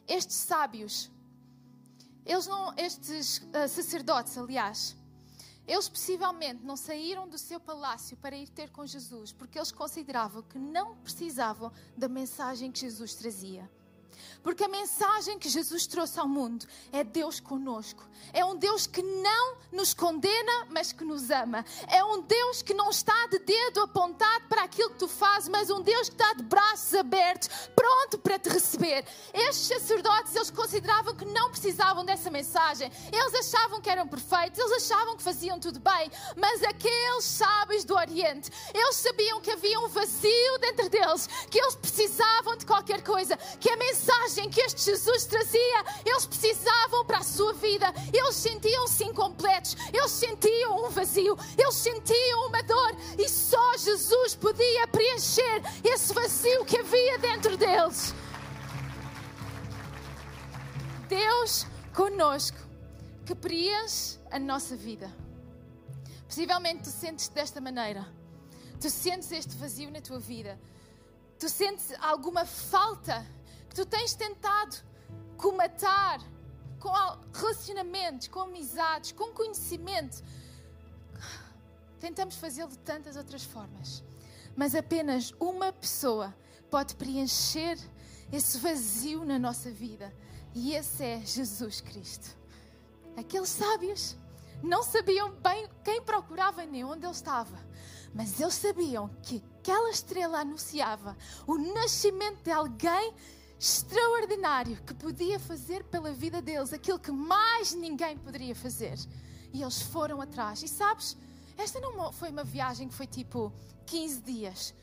estes 0.08 0.36
sábios, 0.36 1.10
eles 2.26 2.46
não, 2.48 2.74
estes 2.76 3.38
uh, 3.38 3.70
sacerdotes, 3.70 4.38
aliás, 4.38 4.98
eles 5.68 5.90
possivelmente 5.90 6.64
não 6.64 6.78
saíram 6.78 7.28
do 7.28 7.38
seu 7.38 7.60
palácio 7.60 8.16
para 8.18 8.36
ir 8.36 8.50
ter 8.50 8.70
com 8.70 8.86
Jesus 8.86 9.32
porque 9.32 9.58
eles 9.58 9.72
consideravam 9.72 10.44
que 10.44 10.60
não 10.60 10.96
precisavam 10.98 11.72
da 11.98 12.08
mensagem 12.08 12.72
que 12.72 12.80
Jesus 12.80 13.16
trazia. 13.16 13.70
Porque 14.46 14.64
a 14.64 14.68
mensagem 14.68 15.40
que 15.40 15.50
Jesus 15.50 15.88
trouxe 15.88 16.20
ao 16.20 16.28
mundo 16.28 16.68
é 16.92 17.04
Deus 17.04 17.40
conosco. 17.40 18.08
É 18.32 18.46
um 18.46 18.56
Deus 18.56 18.86
que 18.86 19.02
não 19.02 19.58
nos 19.72 19.92
condena, 19.92 20.68
mas 20.70 20.92
que 20.92 21.04
nos 21.04 21.32
ama. 21.32 21.66
É 21.88 22.04
um 22.04 22.22
Deus 22.22 22.62
que 22.62 22.72
não 22.72 22.92
está 22.92 23.26
de 23.26 23.40
dedo 23.40 23.82
apontado 23.82 24.46
para 24.48 24.62
aquilo 24.62 24.92
que 24.92 25.00
tu 25.00 25.08
fazes, 25.08 25.50
mas 25.50 25.72
um 25.72 25.82
Deus 25.82 26.10
que 26.10 26.16
está 26.16 26.32
de 26.34 26.44
braços 26.44 26.94
abertos, 26.94 27.50
pronto 27.76 28.20
para 28.20 28.38
te 28.38 28.50
receber. 28.50 29.04
Estes 29.34 29.80
sacerdotes, 29.80 30.36
eles 30.36 30.52
consideravam 30.52 31.16
que 31.16 31.26
não 31.26 31.50
precisavam 31.50 32.06
dessa 32.06 32.30
mensagem. 32.30 32.92
Eles 33.12 33.34
achavam 33.34 33.82
que 33.82 33.90
eram 33.90 34.08
perfeitos, 34.08 34.60
eles 34.60 34.74
achavam 34.74 35.18
que 35.18 35.24
faziam 35.24 35.60
tudo 35.60 35.80
bem. 35.80 36.12
Mas 36.38 36.62
aqueles 36.62 37.24
sábios 37.24 37.84
do 37.84 37.96
Oriente, 37.96 38.52
eles 38.72 38.96
sabiam 38.98 39.42
que 39.42 39.50
havia 39.50 39.80
um 39.80 39.88
vazio 39.88 40.60
dentro 40.62 40.88
deles, 40.88 41.28
que 41.50 41.60
eles 41.60 41.74
precisavam 41.74 42.56
de 42.58 42.66
qualquer 42.68 43.04
coisa, 43.04 43.36
que 43.60 43.72
a 43.72 43.78
mensagem 43.78 44.35
mensagem 44.36 44.50
que 44.50 44.62
este 44.62 44.84
Jesus 44.84 45.26
trazia, 45.26 45.86
eles 46.06 46.26
precisavam 46.26 47.06
para 47.06 47.20
a 47.20 47.24
sua 47.24 47.54
vida. 47.54 47.88
Eles 48.14 48.36
sentiam-se 48.36 49.04
incompletos, 49.04 49.76
eles 49.94 50.12
sentiam 50.12 50.86
um 50.86 50.90
vazio, 50.90 51.38
eles 51.58 51.76
sentiam 51.76 52.48
uma 52.48 52.62
dor 52.64 52.96
e 53.18 53.28
só 53.30 53.78
Jesus 53.78 54.36
podia 54.36 54.88
preencher 54.88 55.62
esse 55.84 56.14
vazio 56.14 56.66
que 56.66 56.78
havia 56.78 57.18
dentro 57.20 57.58
deles. 57.58 58.14
Deus 61.08 61.68
conosco 61.94 62.58
que 63.26 63.36
preenche 63.36 64.20
a 64.32 64.40
nossa 64.40 64.76
vida. 64.76 65.12
Possivelmente 66.28 66.84
tu 66.84 66.90
sentes 66.90 67.30
desta 67.30 67.62
maneira. 67.62 68.06
Tu 68.82 68.90
sentes 68.90 69.32
este 69.32 69.56
vazio 69.56 69.90
na 69.90 70.02
tua 70.02 70.20
vida. 70.20 70.60
Tu 71.40 71.48
sentes 71.50 71.94
alguma 72.00 72.46
falta 72.46 73.26
tu 73.76 73.86
tens 73.86 74.16
tentado 74.16 74.78
comatar 75.36 76.22
com 76.80 76.90
relacionamentos, 77.34 78.30
com 78.30 78.40
amizades, 78.40 79.12
com 79.12 79.34
conhecimento. 79.34 80.24
Tentamos 82.00 82.36
fazê-lo 82.36 82.70
de 82.70 82.78
tantas 82.80 83.18
outras 83.18 83.44
formas, 83.44 84.02
mas 84.56 84.74
apenas 84.76 85.34
uma 85.42 85.74
pessoa 85.74 86.34
pode 86.72 86.96
preencher 86.96 87.78
esse 88.32 88.58
vazio 88.60 89.26
na 89.26 89.38
nossa 89.38 89.70
vida, 89.70 90.14
e 90.54 90.74
esse 90.74 91.04
é 91.04 91.20
Jesus 91.20 91.82
Cristo. 91.82 92.36
Aqueles 93.18 93.50
sábios 93.50 94.16
não 94.64 94.84
sabiam 94.84 95.32
bem 95.32 95.70
quem 95.84 96.02
procurava 96.02 96.66
nem 96.66 96.86
onde 96.86 97.06
ele 97.06 97.12
estava, 97.14 97.58
mas 98.14 98.40
eles 98.40 98.54
sabiam 98.54 99.10
que 99.22 99.44
aquela 99.60 99.90
estrela 99.90 100.40
anunciava 100.40 101.18
o 101.46 101.58
nascimento 101.58 102.42
de 102.42 102.52
alguém 102.52 103.14
extraordinário 103.66 104.78
que 104.86 104.94
podia 104.94 105.40
fazer 105.40 105.84
pela 105.86 106.12
vida 106.12 106.40
deles 106.40 106.72
aquilo 106.72 107.00
que 107.00 107.12
mais 107.12 107.74
ninguém 107.74 108.16
poderia 108.16 108.56
fazer. 108.56 108.96
E 109.52 109.64
eles 109.64 109.82
foram 109.82 110.22
atrás. 110.22 110.62
E 110.62 110.68
sabes, 110.68 111.18
esta 111.58 111.80
não 111.80 112.12
foi 112.14 112.30
uma 112.30 112.44
viagem 112.44 112.88
que 112.88 112.94
foi 112.94 113.08
tipo 113.08 113.52
15 113.88 114.22
dias 114.22 114.74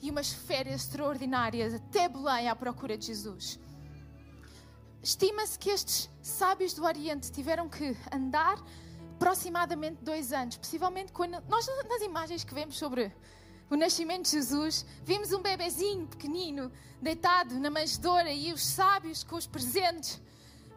e 0.00 0.10
umas 0.10 0.32
férias 0.32 0.82
extraordinárias 0.82 1.74
até 1.74 2.08
Belém 2.08 2.48
à 2.48 2.56
procura 2.56 2.96
de 2.96 3.06
Jesus. 3.06 3.58
Estima-se 5.02 5.58
que 5.58 5.68
estes 5.68 6.08
sábios 6.22 6.72
do 6.72 6.84
Oriente 6.84 7.30
tiveram 7.30 7.68
que 7.68 7.94
andar 8.10 8.56
aproximadamente 9.14 10.02
dois 10.02 10.32
anos, 10.32 10.56
possivelmente 10.56 11.12
quando 11.12 11.38
nós 11.48 11.66
nas 11.88 12.02
imagens 12.02 12.44
que 12.44 12.54
vemos 12.54 12.78
sobre 12.78 13.12
o 13.72 13.76
nascimento 13.76 14.24
de 14.24 14.32
Jesus, 14.32 14.84
vimos 15.02 15.32
um 15.32 15.40
bebezinho 15.40 16.06
pequenino 16.06 16.70
deitado 17.00 17.58
na 17.58 17.70
manjedoura 17.70 18.30
e 18.30 18.52
os 18.52 18.62
sábios 18.62 19.24
com 19.24 19.34
os 19.36 19.46
presentes. 19.46 20.20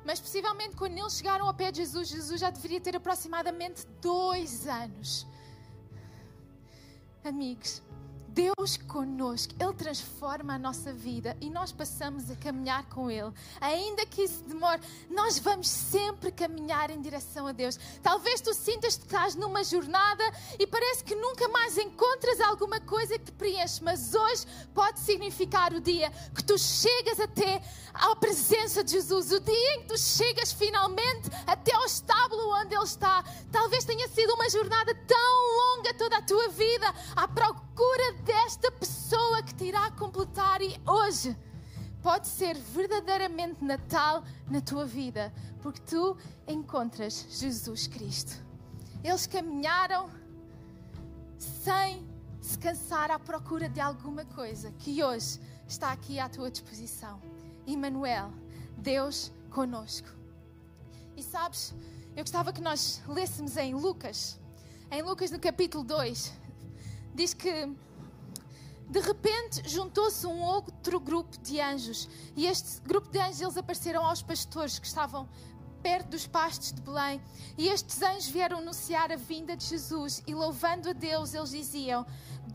Mas 0.05 0.21
possivelmente 0.21 0.77
quando 0.77 0.97
eles 0.97 1.17
chegaram 1.17 1.45
ao 1.45 1.53
pé 1.53 1.73
de 1.73 1.79
Jesus, 1.79 2.07
Jesus 2.07 2.39
já 2.39 2.49
deveria 2.49 2.79
ter 2.79 2.95
aproximadamente 2.95 3.85
dois 4.01 4.65
anos. 4.65 5.27
Amigos, 7.21 7.83
Deus 8.36 8.75
conosco, 8.75 9.54
Ele 9.58 9.74
transforma 9.74 10.56
a 10.56 10.60
nossa 10.60 10.92
vida 10.92 11.38
e 11.39 11.50
nós 11.50 11.72
passamos 11.72 12.30
a 12.30 12.36
caminhar 12.36 12.84
com 12.89 13.10
Ele. 13.10 13.32
Ainda 13.62 14.06
que 14.06 14.24
isso 14.24 14.44
demore, 14.44 14.82
nós 15.10 15.39
vamos 15.39 15.70
sempre 15.70 16.34
caminhar 16.34 16.89
em 16.89 17.01
direção 17.01 17.48
a 17.48 17.54
Deus. 17.54 17.80
Talvez 18.04 18.42
tu 18.42 18.54
sintas 18.54 18.98
que 18.98 19.06
estás 19.06 19.36
numa 19.36 19.63
jornada 19.63 20.24
e 20.60 20.68
parece 20.68 21.01
que 21.06 21.15
nunca 21.15 21.48
mais 21.48 21.77
encontras 21.77 22.42
alguma 22.42 22.82
coisa 22.82 23.18
que 23.18 23.24
te 23.24 23.32
preenche, 23.32 23.82
mas 23.82 24.13
hoje 24.13 24.46
pode 24.74 25.00
significar 25.00 25.74
o 25.74 25.80
dia 25.80 26.12
que 26.36 26.44
tu 26.44 26.58
chegas 26.60 27.22
até 27.22 27.62
à 27.94 28.18
presença 28.18 28.84
de 28.84 28.92
Jesus, 28.92 29.32
o 29.32 29.39
dia 29.39 29.75
em 29.75 29.82
que 29.84 29.88
tu 29.88 29.98
chegas 29.98 30.51
finalmente 30.51 31.30
até 31.48 31.74
ao 31.74 31.86
estábulo 31.86 32.50
onde 32.62 32.75
Ele 32.75 32.84
está. 32.84 33.24
Talvez 33.50 33.86
tenha 33.86 34.10
sido 34.10 34.34
uma 34.34 34.50
jornada 34.50 34.94
tão 35.08 35.77
longa 35.77 35.94
toda 35.94 36.18
a 36.18 36.22
tua 36.22 36.50
vida 36.50 36.94
à 37.15 37.30
procura 37.30 38.25
desta 38.25 38.72
pessoa 38.72 39.44
que 39.44 39.53
te 39.53 39.65
irá 39.65 39.91
completar 39.91 40.60
e 40.60 40.75
hoje 40.84 41.38
pode 42.01 42.27
ser 42.27 42.58
verdadeiramente 42.58 43.63
Natal 43.63 44.24
na 44.50 44.60
tua 44.62 44.84
vida, 44.84 45.32
porque 45.62 45.79
tu 45.82 46.17
encontras 46.48 47.27
Jesus 47.29 47.86
Cristo. 47.86 48.44
Eles 49.03 49.27
caminharam 49.27 50.10
sem 51.38 52.03
se 52.41 52.58
cansar 52.58 53.12
à 53.12 53.20
procura 53.20 53.70
de 53.70 53.79
alguma 53.79 54.25
coisa 54.25 54.72
que 54.79 55.03
hoje 55.03 55.39
está 55.67 55.91
aqui 55.91 56.20
à 56.20 56.27
tua 56.27 56.50
disposição. 56.50 57.22
Emmanuel, 57.67 58.34
Deus 58.75 59.32
conosco. 59.51 60.08
E 61.15 61.22
sabes, 61.22 61.75
eu 62.15 62.24
gostava 62.24 62.51
que 62.51 62.62
nós 62.62 63.03
lêssemos 63.08 63.55
em 63.55 63.75
Lucas, 63.75 64.39
em 64.89 65.03
Lucas 65.03 65.29
no 65.29 65.39
capítulo 65.39 65.84
2, 65.84 66.34
diz 67.13 67.34
que 67.34 67.75
de 68.89 69.00
repente 69.00 69.68
juntou-se 69.68 70.25
um 70.27 70.42
outro 70.42 71.00
grupo 71.00 71.38
de 71.39 71.60
anjos 71.60 72.08
e 72.36 72.46
este 72.46 72.82
grupo 72.82 73.10
de 73.10 73.20
anjos 73.20 73.42
eles 73.42 73.58
apareceram 73.58 74.06
aos 74.06 74.22
pastores 74.22 74.80
que 74.80 74.88
estavam 74.88 75.27
perto 75.82 76.10
dos 76.10 76.27
pastos 76.27 76.72
de 76.72 76.82
Belém 76.82 77.22
e 77.58 77.68
estes 77.68 78.01
anjos 78.01 78.27
vieram 78.27 78.60
anunciar 78.60 79.12
a 79.12 79.15
vinda 79.15 79.56
de 79.56 79.65
Jesus 79.65 80.24
e 80.27 80.34
louvando 80.34 80.89
a 80.89 80.94
Deus 80.94 81.34
eles 81.34 81.50
diziam 81.50 82.06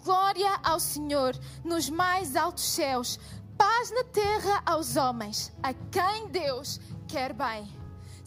glória 0.05 0.59
ao 0.63 0.81
Senhor 0.81 1.39
nos 1.65 1.91
mais 1.91 2.37
altos 2.37 2.65
céus 2.65 3.19
paz 3.59 3.91
na 3.91 4.05
terra 4.05 4.63
aos 4.65 4.97
homens 4.97 5.53
a 5.63 5.75
quem 5.75 6.29
Deus 6.29 6.81
quer 7.07 7.33
bem 7.33 7.81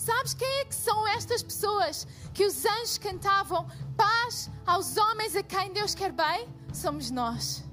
Sabes 0.03 0.33
quem 0.33 0.59
é 0.59 0.65
que 0.65 0.75
são 0.75 1.07
estas 1.07 1.41
pessoas 1.41 2.05
que 2.33 2.45
os 2.45 2.65
anjos 2.65 2.97
cantavam 2.97 3.65
paz 3.95 4.49
aos 4.65 4.97
homens 4.97 5.33
a 5.33 5.41
quem 5.41 5.71
Deus 5.71 5.95
quer 5.95 6.11
bem? 6.11 6.45
Somos 6.73 7.09
nós. 7.09 7.63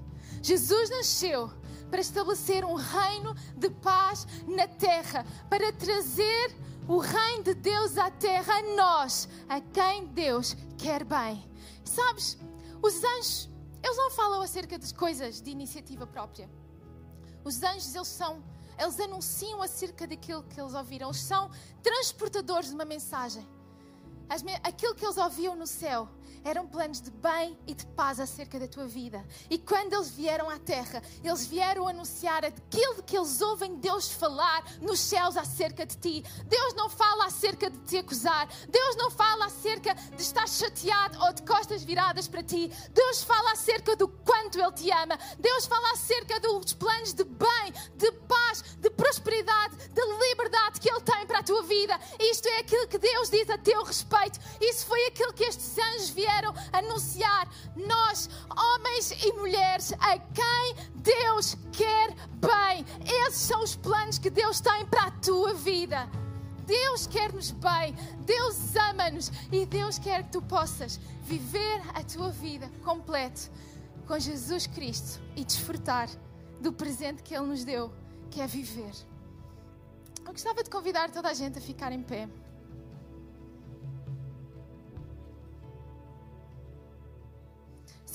Jesus 0.43 0.91
nasceu 0.91 1.51
para 1.91 2.01
estabelecer 2.01 2.65
um 2.65 2.75
reino 2.75 3.35
de 3.57 3.69
paz 3.71 4.27
na 4.47 4.67
terra, 4.67 5.27
para 5.49 5.73
trazer 5.73 6.57
o 6.89 6.99
reino 6.99 7.45
de 7.45 7.55
Deus 7.55 7.99
à 7.99 8.11
terra 8.11 8.55
a 8.55 8.63
nós, 8.75 9.29
a 9.49 9.61
quem 9.61 10.07
Deus 10.07 10.57
quer 10.79 11.05
bem. 11.05 11.49
Sabes, 11.85 12.39
os 12.83 13.03
anjos, 13.03 13.51
eles 13.83 13.97
não 13.97 14.11
falam 14.11 14.41
acerca 14.41 14.79
de 14.79 14.93
coisas 14.95 15.41
de 15.41 15.51
iniciativa 15.51 16.07
própria. 16.07 16.49
Os 17.45 17.63
anjos, 17.63 17.95
eles 17.95 18.09
são 18.09 18.43
eles 18.81 18.99
anunciam 18.99 19.61
acerca 19.61 20.07
daquilo 20.07 20.43
que 20.43 20.59
eles 20.59 20.73
ouviram. 20.73 21.09
Eles 21.09 21.21
são 21.21 21.51
transportadores 21.83 22.71
de 22.71 22.75
uma 22.75 22.87
mensagem. 22.87 23.47
Aquilo 24.63 24.95
que 24.95 25.05
eles 25.05 25.19
ouviam 25.19 25.55
no 25.55 25.67
céu 25.67 26.09
eram 26.45 26.67
planos 26.67 27.01
de 27.01 27.11
bem 27.11 27.59
e 27.67 27.75
de 27.75 27.87
paz 27.87 28.19
acerca 28.19 28.59
da 28.59 28.67
tua 28.67 28.87
vida. 28.87 29.25
E 29.49 29.59
quando 29.59 29.93
eles 29.93 30.11
vieram 30.11 30.49
à 30.49 30.59
terra, 30.59 31.03
eles 31.23 31.47
vieram 31.47 31.87
anunciar 31.87 32.45
aquilo 32.45 33.03
que 33.03 33.17
eles 33.17 33.41
ouvem 33.41 33.77
Deus 33.77 34.11
falar 34.11 34.65
nos 34.81 35.01
céus 35.01 35.37
acerca 35.37 35.85
de 35.85 35.97
ti. 35.97 36.25
Deus 36.47 36.75
não 36.75 36.89
fala 36.89 37.27
acerca 37.27 37.71
de 37.71 37.79
te 37.81 37.99
acusar. 37.99 38.49
Deus 38.69 38.97
não 38.97 39.11
fala 39.11 39.47
acerca 39.47 39.95
de 39.95 40.23
estar 40.23 40.49
chateado 40.49 41.19
ou 41.25 41.33
de 41.33 41.43
costas 41.43 41.85
viradas 41.85 42.27
para 42.27 42.43
ti. 42.43 42.71
Deus 42.93 43.23
fala 43.23 43.53
acerca 43.53 43.95
do 43.97 44.09
quanto 44.09 44.59
Ele 44.59 44.73
te 44.73 44.91
ama. 44.91 45.19
Deus 45.39 45.67
fala 45.67 45.93
acerca 45.93 46.41
dos 46.41 46.73
planos 46.73 47.13
de 47.13 47.25
bem, 47.25 47.73
de 47.97 48.13
paz, 48.27 48.63
de 48.79 48.91
prosperidade, 48.91 49.77
de 49.77 50.29
liberdade 50.29 50.81
que 50.81 50.91
Ele 50.91 51.01
tem 51.01 51.27
para 51.27 51.41
a 51.41 51.43
tua 51.43 51.63
vida. 51.63 51.99
Isto 52.19 52.49
é 52.49 52.59
aquilo 52.59 52.89
que 52.89 52.99
Deus 52.99 53.31
diz 53.31 53.49
a 53.51 53.59
teu 53.59 53.83
respeito. 53.85 54.41
Isso 54.61 54.87
foi 54.87 55.07
aquilo 55.07 55.20
anunciar. 56.73 57.49
Nós, 57.77 58.29
homens 58.51 59.11
e 59.23 59.33
mulheres, 59.33 59.93
a 59.95 60.19
quem 60.19 60.77
Deus 60.95 61.57
quer 61.73 62.15
bem. 62.41 62.85
Esses 63.27 63.41
são 63.41 63.63
os 63.63 63.77
planos 63.77 64.19
que 64.19 64.31
Deus 64.31 64.61
tem 64.61 64.87
para 64.87 65.05
a 65.05 65.11
tua 65.11 65.55
vida. 65.55 66.09
Deus 66.67 67.07
quer-nos 67.07 67.51
bem, 67.51 67.95
Deus 68.25 68.77
ama-nos 68.77 69.33
e 69.51 69.67
Deus 69.67 69.99
quer 69.99 70.23
que 70.23 70.31
tu 70.31 70.43
possas 70.43 71.01
viver 71.23 71.83
a 71.95 72.05
tua 72.05 72.31
vida 72.31 72.71
completa 72.85 73.51
com 74.07 74.17
Jesus 74.19 74.69
Cristo 74.69 75.21
e 75.35 75.45
desfrutar 75.45 76.09
do 76.61 76.73
presente 76.73 77.23
que 77.25 77.35
Ele 77.35 77.47
nos 77.47 77.65
deu, 77.65 77.93
que 78.31 78.41
é 78.41 78.47
viver. 78.47 78.93
Eu 80.25 80.33
gostava 80.33 80.63
de 80.63 80.71
convidar 80.71 81.11
toda 81.11 81.29
a 81.29 81.35
gente 81.35 81.59
a 81.59 81.61
ficar 81.61 81.91
em 81.91 82.03
pé. 82.03 82.29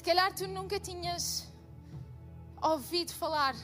Calhar 0.05 0.31
tu 0.35 0.47
nunca 0.47 0.79
tinhas 0.79 1.51
ouvido 2.61 3.11
falar 3.11 3.55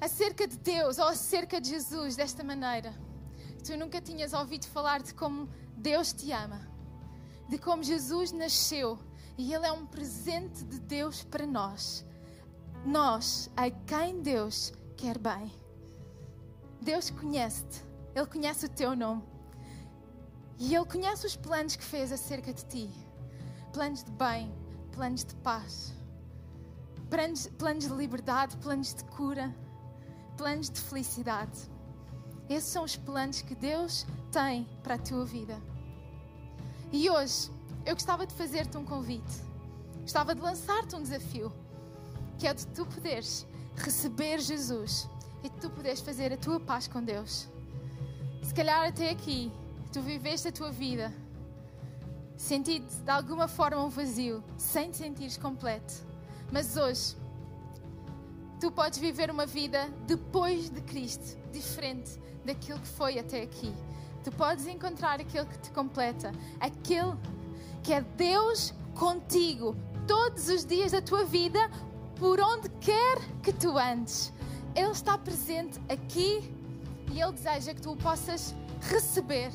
acerca 0.00 0.48
de 0.48 0.56
Deus 0.56 0.96
ou 0.98 1.04
acerca 1.04 1.60
de 1.60 1.68
Jesus 1.68 2.16
desta 2.16 2.42
maneira. 2.42 2.94
Tu 3.62 3.76
nunca 3.76 4.00
tinhas 4.00 4.32
ouvido 4.32 4.66
falar 4.68 5.02
de 5.02 5.12
como 5.12 5.46
Deus 5.76 6.14
te 6.14 6.32
ama, 6.32 6.66
de 7.46 7.58
como 7.58 7.82
Jesus 7.82 8.32
nasceu 8.32 8.98
e 9.36 9.52
Ele 9.52 9.66
é 9.66 9.72
um 9.72 9.84
presente 9.84 10.64
de 10.64 10.80
Deus 10.80 11.22
para 11.22 11.46
nós. 11.46 12.06
Nós, 12.86 13.50
a 13.54 13.70
quem 13.70 14.22
Deus 14.22 14.72
quer 14.96 15.18
bem. 15.18 15.52
Deus 16.80 17.10
conhece-te, 17.10 17.84
Ele 18.14 18.26
conhece 18.26 18.64
o 18.64 18.70
teu 18.70 18.96
nome 18.96 19.22
e 20.58 20.74
Ele 20.74 20.86
conhece 20.86 21.26
os 21.26 21.36
planos 21.36 21.76
que 21.76 21.84
fez 21.84 22.10
acerca 22.12 22.50
de 22.50 22.64
ti 22.64 22.90
planos 23.78 24.02
de 24.02 24.10
bem, 24.12 24.52
planos 24.98 25.24
de 25.24 25.34
paz, 25.36 25.94
planos, 27.08 27.46
planos 27.56 27.86
de 27.86 27.94
liberdade, 27.94 28.56
planos 28.56 28.92
de 28.92 29.04
cura, 29.04 29.54
planos 30.36 30.68
de 30.68 30.80
felicidade. 30.80 31.56
Esses 32.50 32.68
são 32.68 32.82
os 32.82 32.96
planos 32.96 33.40
que 33.40 33.54
Deus 33.54 34.04
tem 34.32 34.64
para 34.82 34.96
a 34.96 34.98
tua 34.98 35.24
vida. 35.24 35.62
E 36.90 37.08
hoje 37.08 37.48
eu 37.86 37.94
gostava 37.94 38.26
de 38.26 38.34
fazer-te 38.34 38.76
um 38.76 38.84
convite, 38.84 39.40
gostava 40.00 40.34
de 40.34 40.40
lançar-te 40.40 40.96
um 40.96 41.02
desafio, 41.02 41.52
que 42.36 42.48
é 42.48 42.52
de 42.52 42.66
tu 42.66 42.84
poderes 42.84 43.46
receber 43.76 44.40
Jesus 44.40 45.08
e 45.44 45.48
de 45.48 45.60
tu 45.60 45.70
poderes 45.70 46.00
fazer 46.00 46.32
a 46.32 46.36
tua 46.36 46.58
paz 46.58 46.88
com 46.88 47.00
Deus. 47.00 47.48
Se 48.42 48.52
calhar 48.52 48.88
até 48.88 49.10
aqui 49.10 49.52
tu 49.92 50.02
viveste 50.02 50.48
a 50.48 50.52
tua 50.52 50.72
vida 50.72 51.14
sentido 52.38 52.86
de 52.86 53.10
alguma 53.10 53.48
forma 53.48 53.82
um 53.82 53.88
vazio, 53.88 54.42
sem 54.56 54.90
te 54.90 54.98
sentires 54.98 55.36
completo. 55.36 55.94
Mas 56.50 56.76
hoje, 56.76 57.16
tu 58.60 58.70
podes 58.70 58.98
viver 58.98 59.30
uma 59.30 59.44
vida 59.44 59.88
depois 60.06 60.70
de 60.70 60.80
Cristo, 60.82 61.36
diferente 61.52 62.18
daquilo 62.44 62.78
que 62.78 62.86
foi 62.86 63.18
até 63.18 63.42
aqui. 63.42 63.74
Tu 64.22 64.30
podes 64.32 64.66
encontrar 64.66 65.20
aquele 65.20 65.46
que 65.46 65.58
te 65.58 65.70
completa, 65.72 66.32
aquele 66.60 67.16
que 67.82 67.92
é 67.92 68.00
Deus 68.00 68.72
contigo 68.94 69.76
todos 70.06 70.48
os 70.48 70.64
dias 70.64 70.92
da 70.92 71.02
tua 71.02 71.24
vida, 71.24 71.70
por 72.16 72.40
onde 72.40 72.68
quer 72.80 73.18
que 73.42 73.52
tu 73.52 73.76
andes. 73.76 74.32
Ele 74.74 74.90
está 74.90 75.18
presente 75.18 75.80
aqui 75.88 76.54
e 77.12 77.20
Ele 77.20 77.32
deseja 77.32 77.74
que 77.74 77.80
tu 77.80 77.92
o 77.92 77.96
possas 77.96 78.54
receber 78.80 79.50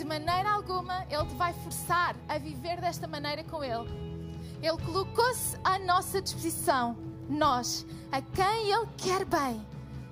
de 0.00 0.06
maneira 0.06 0.50
alguma 0.50 1.04
Ele 1.10 1.26
te 1.26 1.34
vai 1.34 1.52
forçar 1.52 2.16
a 2.26 2.38
viver 2.38 2.80
desta 2.80 3.06
maneira 3.06 3.44
com 3.44 3.62
Ele. 3.62 3.86
Ele 4.62 4.78
colocou-se 4.82 5.58
à 5.62 5.78
nossa 5.78 6.22
disposição, 6.22 6.96
nós, 7.28 7.84
a 8.10 8.22
quem 8.22 8.72
Ele 8.72 8.86
quer 8.96 9.26
bem. 9.26 9.60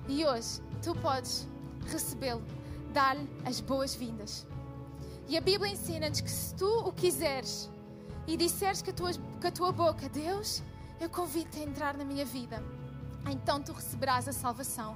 E 0.07 0.23
hoje 0.23 0.61
tu 0.83 0.93
podes 0.93 1.47
recebê-lo, 1.87 2.43
dar-lhe 2.93 3.27
as 3.43 3.59
boas-vindas. 3.61 4.45
E 5.27 5.35
a 5.35 5.41
Bíblia 5.41 5.71
ensina-nos 5.71 6.21
que 6.21 6.29
se 6.29 6.53
tu 6.53 6.69
o 6.87 6.93
quiseres 6.93 7.67
e 8.27 8.37
disseres 8.37 8.83
com 8.83 8.91
a 8.91 8.93
tua, 8.93 9.11
com 9.41 9.47
a 9.47 9.51
tua 9.51 9.71
boca, 9.71 10.07
Deus, 10.09 10.61
eu 11.01 11.09
convido-te 11.09 11.61
a 11.61 11.63
entrar 11.63 11.97
na 11.97 12.05
minha 12.05 12.25
vida, 12.25 12.63
então 13.27 13.59
tu 13.59 13.73
receberás 13.73 14.27
a 14.27 14.33
salvação. 14.33 14.95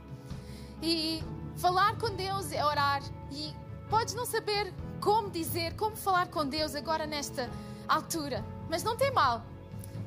E 0.84 1.24
falar 1.56 1.98
com 1.98 2.16
Deus 2.16 2.52
é 2.52 2.64
orar 2.64 3.02
e 3.32 3.63
Podes 3.94 4.16
não 4.16 4.26
saber 4.26 4.74
como 5.00 5.30
dizer, 5.30 5.76
como 5.76 5.96
falar 5.96 6.28
com 6.28 6.44
Deus 6.48 6.74
agora 6.74 7.06
nesta 7.06 7.48
altura, 7.88 8.44
mas 8.68 8.84
não 8.84 8.98
tem 8.98 9.12
mal. 9.12 9.44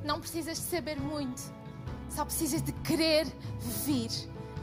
Não 0.04 0.18
precisas 0.18 0.58
de 0.58 0.64
saber 0.64 1.00
muito, 1.00 1.40
só 2.10 2.24
precisas 2.24 2.60
de 2.60 2.72
querer 2.72 3.28
vir 3.86 4.10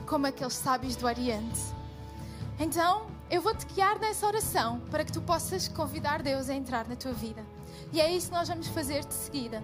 como 0.06 0.28
aqueles 0.28 0.56
sábios 0.56 0.98
do 0.98 1.06
Oriente. 1.06 1.62
Então, 2.60 3.08
eu 3.32 3.42
vou-te 3.42 3.66
guiar 3.68 3.98
nessa 3.98 4.28
oração 4.28 4.82
para 4.92 5.06
que 5.06 5.14
tu 5.14 5.22
possas 5.22 5.70
convidar 5.70 6.22
Deus 6.22 6.50
a 6.50 6.54
entrar 6.54 6.86
na 6.86 6.98
tua 6.98 7.14
vida. 7.14 7.46
E 7.94 8.02
é 8.02 8.12
isso 8.14 8.28
que 8.28 8.36
nós 8.36 8.50
vamos 8.50 8.68
fazer 8.68 9.06
de 9.06 9.14
seguida. 9.14 9.64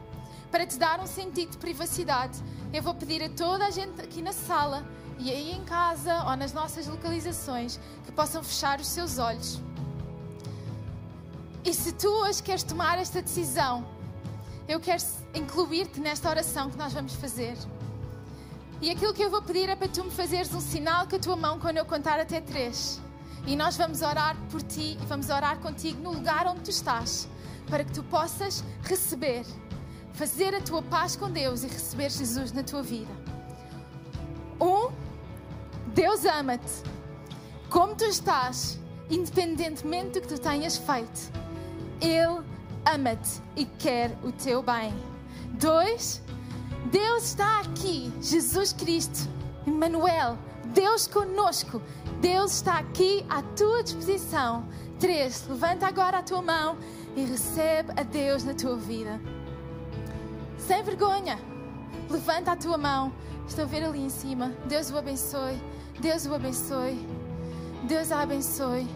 Para 0.50 0.66
te 0.66 0.80
dar 0.80 1.02
um 1.02 1.06
sentido 1.06 1.52
de 1.52 1.58
privacidade, 1.58 2.40
eu 2.72 2.82
vou 2.82 2.96
pedir 2.96 3.22
a 3.22 3.30
toda 3.30 3.66
a 3.66 3.72
gente 3.72 4.00
aqui 4.00 4.22
na 4.22 4.32
sala 4.32 4.88
e 5.20 5.30
aí 5.30 5.52
em 5.52 5.64
casa 5.66 6.24
ou 6.24 6.36
nas 6.38 6.54
nossas 6.54 6.88
localizações 6.88 7.78
que 8.06 8.12
possam 8.12 8.42
fechar 8.42 8.80
os 8.80 8.88
seus 8.88 9.20
olhos. 9.20 9.62
E 11.64 11.74
se 11.74 11.92
tu 11.92 12.08
hoje 12.08 12.42
queres 12.42 12.64
tomar 12.64 12.98
esta 12.98 13.22
decisão, 13.22 13.86
eu 14.68 14.80
quero 14.80 15.04
incluir-te 15.34 16.00
nesta 16.00 16.30
oração 16.30 16.70
que 16.70 16.78
nós 16.78 16.94
vamos 16.94 17.14
fazer. 17.16 17.58
E 18.82 18.90
aquilo 18.90 19.14
que 19.14 19.22
eu 19.22 19.30
vou 19.30 19.42
pedir 19.42 19.68
é 19.68 19.76
para 19.76 19.90
tu 19.90 20.06
me 20.06 20.12
fazeres 20.12 20.54
um 20.54 20.62
sinal 20.62 21.06
com 21.06 21.18
a 21.18 21.20
tua 21.20 21.36
mão 21.36 21.60
quando 21.60 21.78
eu 21.78 21.86
contar 21.86 22.18
até 22.18 22.40
três. 22.40 23.02
E 23.46 23.58
nós 23.58 23.76
vamos 23.76 24.02
orar 24.02 24.38
por 24.50 24.62
ti 24.62 24.98
e 25.02 25.06
vamos 25.06 25.30
orar 25.30 25.60
contigo 25.60 26.02
no 26.02 26.14
lugar 26.14 26.48
onde 26.48 26.62
tu 26.62 26.70
estás, 26.70 27.28
para 27.70 27.84
que 27.84 27.92
tu 27.92 28.04
possas 28.04 28.64
receber, 28.84 29.46
fazer 30.14 30.56
a 30.56 30.62
tua 30.62 30.82
paz 30.82 31.18
com 31.18 31.30
Deus 31.30 31.64
e 31.64 31.68
receber 31.68 32.10
Jesus 32.10 32.54
na 32.54 32.64
tua 32.64 32.82
vida. 32.82 33.12
Um, 34.62 34.92
Deus 36.00 36.24
ama-te. 36.24 36.82
Como 37.70 37.94
tu 37.94 38.06
estás, 38.06 38.80
independentemente 39.10 40.12
do 40.14 40.22
que 40.22 40.34
tu 40.34 40.40
tenhas 40.40 40.78
feito, 40.78 41.30
Ele 42.00 42.42
ama-te 42.86 43.42
e 43.58 43.66
quer 43.66 44.18
o 44.24 44.32
teu 44.32 44.64
bem. 44.64 44.94
Dois, 45.60 46.24
Deus 46.90 47.26
está 47.26 47.60
aqui, 47.60 48.14
Jesus 48.22 48.72
Cristo, 48.72 49.28
Emmanuel, 49.68 50.38
Deus 50.68 51.06
conosco. 51.06 51.82
Deus 52.22 52.54
está 52.54 52.80
aqui 52.80 53.26
à 53.30 53.42
tua 53.42 53.84
disposição. 53.84 54.66
Três, 55.02 55.46
levanta 55.50 55.86
agora 55.86 56.20
a 56.20 56.24
tua 56.24 56.42
mão 56.42 56.78
e 57.14 57.26
recebe 57.26 57.92
a 58.00 58.04
Deus 58.04 58.46
na 58.46 58.54
tua 58.54 58.78
vida. 58.78 59.20
Sem 60.58 60.82
vergonha, 60.82 61.38
levanta 62.10 62.54
a 62.54 62.56
tua 62.56 62.78
mão. 62.78 63.12
Estou 63.46 63.66
a 63.66 63.68
ver 63.68 63.84
ali 63.84 64.00
em 64.00 64.10
cima. 64.10 64.54
Deus 64.66 64.92
o 64.92 64.98
abençoe. 64.98 65.60
Deus 66.00 66.26
o 66.26 66.34
abençoe. 66.34 67.06
Deus 67.84 68.12
a 68.12 68.22
abençoe. 68.22 68.88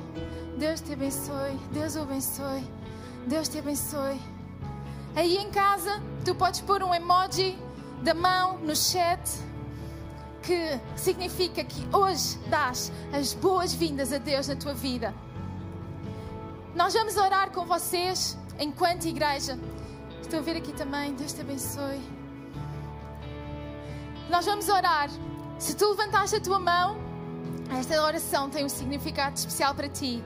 Deus 0.57 0.79
te 0.79 0.93
abençoe. 0.93 1.59
Deus 1.71 1.95
o 1.95 2.01
abençoe. 2.01 2.63
Deus 3.27 3.49
te 3.49 3.59
abençoe. 3.59 4.21
Aí 5.15 5.37
em 5.37 5.51
casa, 5.51 6.01
tu 6.23 6.33
podes 6.33 6.61
pôr 6.61 6.81
um 6.81 6.93
emoji 6.93 7.57
da 8.01 8.13
mão 8.13 8.57
no 8.59 8.75
chat 8.75 9.19
que 10.41 10.79
significa 10.95 11.63
que 11.63 11.87
hoje 11.95 12.37
dás 12.49 12.91
as 13.13 13.33
boas-vindas 13.33 14.11
a 14.11 14.17
Deus 14.17 14.47
na 14.47 14.55
tua 14.55 14.73
vida. 14.73 15.13
Nós 16.75 16.93
vamos 16.93 17.17
orar 17.17 17.51
com 17.51 17.65
vocês 17.65 18.37
enquanto 18.59 19.05
igreja. 19.05 19.59
Estou 20.21 20.39
a 20.39 20.41
ver 20.41 20.57
aqui 20.57 20.73
também. 20.73 21.13
Deus 21.13 21.33
te 21.33 21.41
abençoe. 21.41 22.01
Nós 24.29 24.45
vamos 24.45 24.67
orar. 24.69 25.09
Se 25.59 25.75
tu 25.75 25.89
levantaste 25.89 26.35
a 26.35 26.41
tua 26.41 26.59
mão, 26.59 26.97
esta 27.79 28.01
oração 28.01 28.49
tem 28.49 28.65
um 28.65 28.69
significado 28.69 29.37
especial 29.37 29.73
para 29.73 29.87
ti 29.87 30.23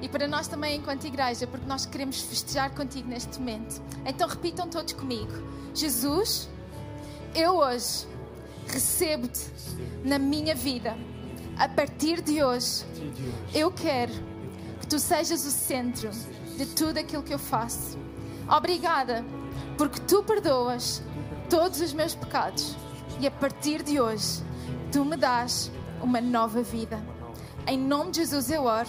e 0.00 0.08
para 0.08 0.28
nós 0.28 0.46
também 0.46 0.76
enquanto 0.76 1.06
igreja, 1.06 1.46
porque 1.46 1.66
nós 1.66 1.86
queremos 1.86 2.20
festejar 2.20 2.74
contigo 2.74 3.08
neste 3.08 3.38
momento. 3.38 3.82
Então 4.04 4.28
repitam 4.28 4.68
todos 4.68 4.92
comigo: 4.92 5.32
Jesus, 5.74 6.48
eu 7.34 7.56
hoje 7.56 8.06
recebo-te 8.68 9.50
na 10.04 10.18
minha 10.18 10.54
vida. 10.54 10.96
A 11.58 11.68
partir 11.68 12.20
de 12.20 12.44
hoje, 12.44 12.84
eu 13.54 13.70
quero 13.70 14.12
que 14.80 14.86
tu 14.86 14.98
sejas 14.98 15.46
o 15.46 15.50
centro 15.50 16.10
de 16.56 16.66
tudo 16.66 16.98
aquilo 16.98 17.22
que 17.22 17.32
eu 17.32 17.38
faço. 17.38 17.98
Obrigada, 18.48 19.24
porque 19.78 20.00
tu 20.00 20.22
perdoas 20.22 21.02
todos 21.48 21.80
os 21.80 21.92
meus 21.92 22.14
pecados 22.14 22.76
e 23.18 23.26
a 23.26 23.30
partir 23.30 23.82
de 23.82 23.98
hoje, 23.98 24.42
tu 24.96 25.04
me 25.04 25.14
dás 25.14 25.70
uma 26.00 26.22
nova 26.22 26.62
vida. 26.62 26.98
Em 27.66 27.78
nome 27.78 28.12
de 28.12 28.20
Jesus 28.20 28.50
eu 28.50 28.64
oro. 28.64 28.88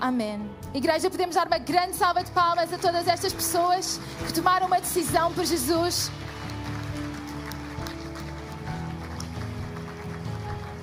Amém. 0.00 0.50
Igreja, 0.74 1.08
podemos 1.08 1.36
dar 1.36 1.46
uma 1.46 1.58
grande 1.58 1.94
salva 1.94 2.24
de 2.24 2.32
palmas 2.32 2.72
a 2.72 2.78
todas 2.78 3.06
estas 3.06 3.32
pessoas 3.32 4.00
que 4.26 4.32
tomaram 4.32 4.66
uma 4.66 4.80
decisão 4.80 5.32
por 5.32 5.44
Jesus. 5.44 6.10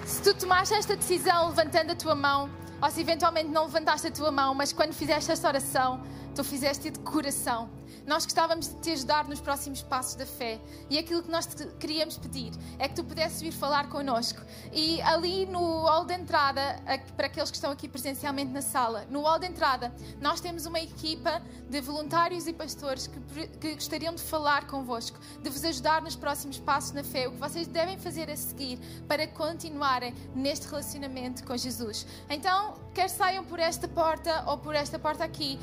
Se 0.06 0.22
tu 0.22 0.34
tomaste 0.34 0.76
esta 0.76 0.96
decisão 0.96 1.50
levantando 1.50 1.92
a 1.92 1.96
tua 1.96 2.16
mão, 2.16 2.50
ou 2.82 2.90
se 2.90 3.02
eventualmente 3.02 3.50
não 3.50 3.66
levantaste 3.66 4.08
a 4.08 4.12
tua 4.12 4.32
mão, 4.32 4.54
mas 4.54 4.72
quando 4.72 4.94
fizeste 4.94 5.30
esta 5.30 5.46
oração, 5.46 6.02
tu 6.34 6.42
fizeste 6.42 6.90
de 6.90 7.00
coração. 7.00 7.77
Nós 8.08 8.24
gostávamos 8.24 8.70
de 8.70 8.76
te 8.76 8.92
ajudar 8.92 9.28
nos 9.28 9.42
próximos 9.42 9.82
passos 9.82 10.16
da 10.16 10.26
fé. 10.26 10.62
E 10.90 10.98
aquilo 10.98 11.22
que 11.22 11.30
nós 11.30 11.46
te 11.46 11.68
queríamos 11.78 12.18
pedir 12.18 12.54
é 12.80 12.88
que 12.88 12.96
tu 12.96 13.04
pudesses 13.04 13.42
vir 13.42 13.52
falar 13.52 13.90
connosco. 13.90 14.42
E 14.72 15.02
ali 15.02 15.46
no 15.46 15.82
hall 15.82 16.06
de 16.06 16.14
entrada, 16.14 16.82
para 17.18 17.28
aqueles 17.28 17.52
que 17.52 17.58
estão 17.58 17.70
aqui 17.70 17.90
presencialmente 17.90 18.50
na 18.54 18.62
sala, 18.62 19.06
no 19.10 19.24
hall 19.24 19.38
de 19.38 19.48
entrada, 19.48 19.94
nós 20.22 20.40
temos 20.40 20.66
uma 20.66 20.80
equipa 20.80 21.42
de 21.70 21.82
voluntários 21.82 22.48
e 22.48 22.54
pastores 22.54 23.08
que, 23.08 23.48
que 23.60 23.76
gostariam 23.76 24.16
de 24.16 24.22
falar 24.22 24.68
convosco, 24.68 25.20
de 25.44 25.50
vos 25.50 25.66
ajudar 25.66 26.02
nos 26.02 26.16
próximos 26.16 26.60
passos 26.60 26.94
na 26.94 27.04
fé, 27.04 27.28
o 27.28 27.34
que 27.34 27.40
vocês 27.40 27.68
devem 27.68 27.98
fazer 27.98 28.30
a 28.32 28.38
seguir 28.38 28.80
para 29.06 29.28
continuarem 29.28 30.16
neste 30.34 30.66
relacionamento 30.66 31.44
com 31.44 31.58
Jesus. 31.58 32.08
Então, 32.30 32.76
quer 32.98 33.10
saiam 33.10 33.44
por 33.44 33.60
esta 33.60 33.88
porta 33.88 34.44
ou 34.48 34.58
por 34.58 34.74
esta 34.74 34.98
porta 34.98 35.24
aqui, 35.24 35.60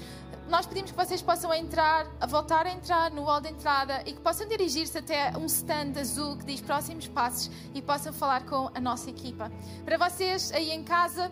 nós 0.48 0.66
pedimos 0.66 0.92
que 0.92 0.96
vocês 0.96 1.20
possam 1.20 1.52
entrar, 1.52 2.06
voltar 2.28 2.64
a 2.64 2.70
entrar 2.70 3.10
no 3.10 3.24
hall 3.24 3.40
de 3.40 3.48
entrada 3.48 4.04
e 4.06 4.12
que 4.12 4.20
possam 4.20 4.46
dirigir-se 4.46 4.96
até 4.96 5.36
um 5.36 5.46
stand 5.46 5.98
azul 6.00 6.36
que 6.36 6.44
diz 6.44 6.60
próximos 6.60 7.08
passos 7.08 7.50
e 7.74 7.82
possam 7.82 8.12
falar 8.12 8.46
com 8.46 8.70
a 8.72 8.80
nossa 8.80 9.10
equipa. 9.10 9.50
Para 9.84 9.98
vocês 9.98 10.52
aí 10.52 10.70
em 10.70 10.84
casa, 10.84 11.28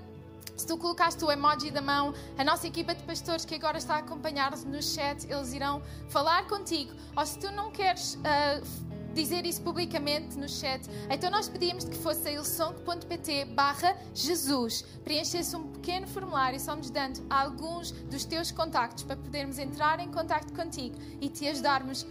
se 0.56 0.66
tu 0.66 0.76
colocaste 0.76 1.24
o 1.24 1.30
emoji 1.30 1.70
da 1.70 1.80
mão, 1.80 2.12
a 2.36 2.42
nossa 2.42 2.66
equipa 2.66 2.96
de 2.96 3.04
pastores 3.04 3.44
que 3.44 3.54
agora 3.54 3.78
está 3.78 3.94
a 3.94 3.98
acompanhar-nos 3.98 4.64
no 4.64 4.82
chat, 4.82 5.24
eles 5.30 5.52
irão 5.52 5.80
falar 6.08 6.48
contigo. 6.48 6.92
Ou 7.16 7.24
se 7.24 7.38
tu 7.38 7.48
não 7.52 7.70
queres 7.70 8.14
uh, 8.14 8.91
dizer 9.12 9.44
isso 9.46 9.60
publicamente 9.62 10.38
no 10.38 10.48
chat, 10.48 10.82
então 11.10 11.30
nós 11.30 11.48
pedimos 11.48 11.84
que 11.84 11.96
fosse 11.96 12.28
a 12.28 12.32
ilsong.pt 12.32 13.46
barra 13.46 13.96
Jesus. 14.14 14.82
Preenchesse 15.04 15.54
um 15.54 15.68
pequeno 15.68 16.06
formulário, 16.06 16.58
só 16.58 16.74
nos 16.74 16.90
dando 16.90 17.22
alguns 17.28 17.92
dos 17.92 18.24
teus 18.24 18.50
contactos 18.50 19.04
para 19.04 19.16
podermos 19.16 19.58
entrar 19.58 20.00
em 20.00 20.10
contacto 20.10 20.52
contigo 20.52 20.96
e 21.20 21.28
te 21.28 21.46
ajudarmos 21.46 22.06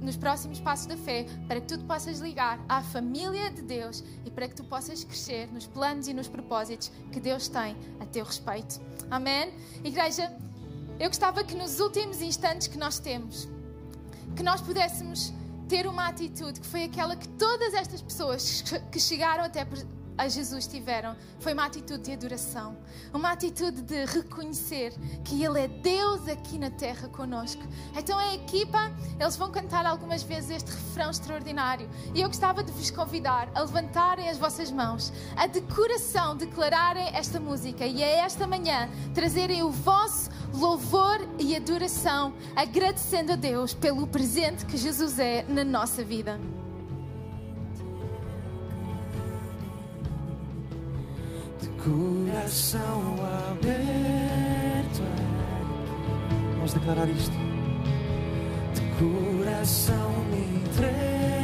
nos 0.00 0.16
próximos 0.16 0.60
passos 0.60 0.86
da 0.86 0.96
fé, 0.96 1.26
para 1.46 1.60
que 1.60 1.66
tu 1.66 1.78
te 1.78 1.84
possas 1.84 2.20
ligar 2.20 2.64
à 2.68 2.82
família 2.82 3.50
de 3.50 3.62
Deus 3.62 4.04
e 4.24 4.30
para 4.30 4.48
que 4.48 4.54
tu 4.54 4.64
possas 4.64 5.02
crescer 5.02 5.52
nos 5.52 5.66
planos 5.66 6.06
e 6.08 6.14
nos 6.14 6.28
propósitos 6.28 6.90
que 7.12 7.20
Deus 7.20 7.48
tem 7.48 7.76
a 7.98 8.06
teu 8.06 8.24
respeito. 8.24 8.80
Amém? 9.10 9.52
Igreja, 9.82 10.32
eu 11.00 11.08
gostava 11.08 11.42
que 11.44 11.54
nos 11.54 11.80
últimos 11.80 12.22
instantes 12.22 12.68
que 12.68 12.78
nós 12.78 12.98
temos, 12.98 13.48
que 14.36 14.42
nós 14.42 14.60
pudéssemos 14.60 15.32
ter 15.68 15.86
uma 15.86 16.08
atitude 16.08 16.60
que 16.60 16.66
foi 16.66 16.84
aquela 16.84 17.14
que 17.14 17.28
todas 17.28 17.74
estas 17.74 18.00
pessoas 18.00 18.64
que 18.90 18.98
chegaram 18.98 19.44
até 19.44 19.66
a 20.18 20.28
Jesus 20.28 20.66
tiveram 20.66 21.16
foi 21.38 21.52
uma 21.52 21.64
atitude 21.64 22.02
de 22.02 22.12
adoração, 22.12 22.76
uma 23.14 23.30
atitude 23.30 23.82
de 23.82 24.04
reconhecer 24.04 24.92
que 25.24 25.44
Ele 25.44 25.60
é 25.60 25.68
Deus 25.68 26.26
aqui 26.26 26.58
na 26.58 26.70
terra 26.70 27.08
conosco. 27.08 27.62
Então 27.96 28.18
a 28.18 28.34
equipa, 28.34 28.90
eles 29.20 29.36
vão 29.36 29.50
cantar 29.52 29.86
algumas 29.86 30.24
vezes 30.24 30.50
este 30.50 30.72
refrão 30.72 31.10
extraordinário 31.10 31.88
e 32.14 32.20
eu 32.20 32.28
gostava 32.28 32.64
de 32.64 32.72
vos 32.72 32.90
convidar 32.90 33.48
a 33.54 33.60
levantarem 33.60 34.28
as 34.28 34.36
vossas 34.36 34.72
mãos, 34.72 35.12
a 35.36 35.46
de 35.46 35.60
coração 35.60 36.36
declararem 36.36 37.14
esta 37.14 37.38
música 37.38 37.86
e 37.86 38.02
a 38.02 38.08
esta 38.08 38.44
manhã 38.44 38.90
trazerem 39.14 39.62
o 39.62 39.70
vosso 39.70 40.30
louvor 40.52 41.20
e 41.38 41.54
adoração, 41.54 42.34
agradecendo 42.54 43.32
a 43.32 43.36
Deus 43.36 43.74
pelo 43.74 44.06
presente 44.06 44.64
que 44.64 44.76
Jesus 44.76 45.18
é 45.18 45.44
na 45.48 45.64
nossa 45.64 46.02
vida. 46.04 46.38
coração 51.88 53.14
aberto. 53.50 55.02
Vamos 56.54 56.72
declarar 56.74 57.08
isto. 57.08 57.36
De 58.74 58.82
coração 58.98 60.10
me 60.30 60.60
entrego 60.60 61.37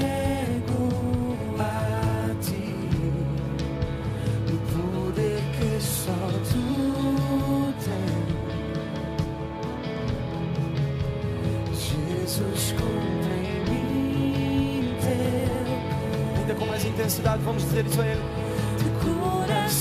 Jesus 12.34 12.72
cumpre 12.72 13.32
em 13.32 13.60
mim 13.70 14.94
teu. 15.00 16.40
Ainda 16.40 16.54
com 16.56 16.66
mais 16.66 16.84
intensidade, 16.84 17.40
vamos 17.44 17.62
dizer 17.62 17.86
isso 17.86 18.00
a 18.00 18.06
Ele. 18.06 18.22
nas 19.46 19.72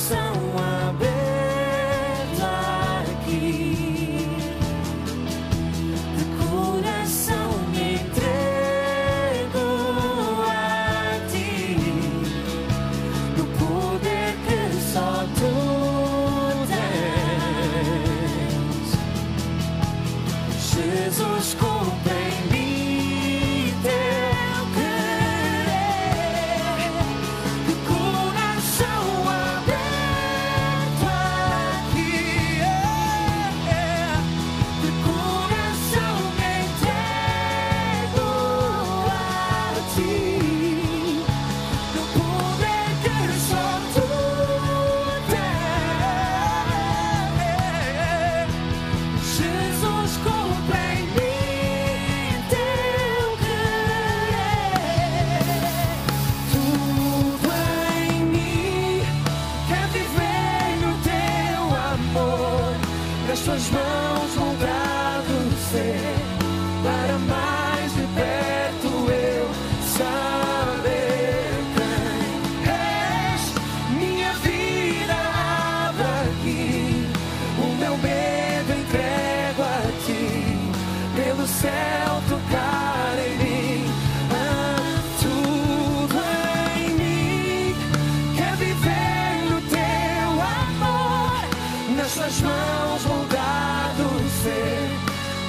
mãos 92.73 93.03
moldado 93.05 94.09
ser, 94.41 94.89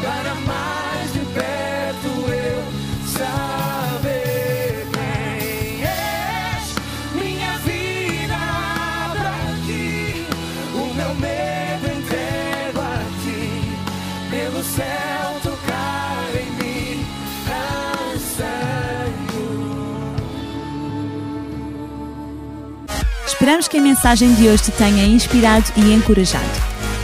para 0.03 0.35
mais 0.47 1.13
de 1.13 1.21
perto 1.21 2.09
eu 2.31 2.63
saber 3.17 4.87
quem 4.93 5.85
és. 5.85 6.75
Minha 7.15 7.59
vida 7.59 8.35
abro 8.35 9.29
aqui, 9.53 10.27
o 10.75 10.95
meu 10.95 11.15
medo 11.15 11.87
entrego 11.99 12.81
a 12.81 12.99
ti, 13.23 13.43
pelo 14.31 14.63
céu 14.63 15.41
tocar 15.43 16.29
em 16.35 16.51
mim. 16.63 17.07
Esperamos 23.27 23.69
que 23.69 23.77
a 23.77 23.81
mensagem 23.81 24.33
de 24.35 24.49
hoje 24.49 24.65
te 24.65 24.71
tenha 24.73 25.05
inspirado 25.05 25.67
e 25.77 25.93
encorajado. 25.93 26.64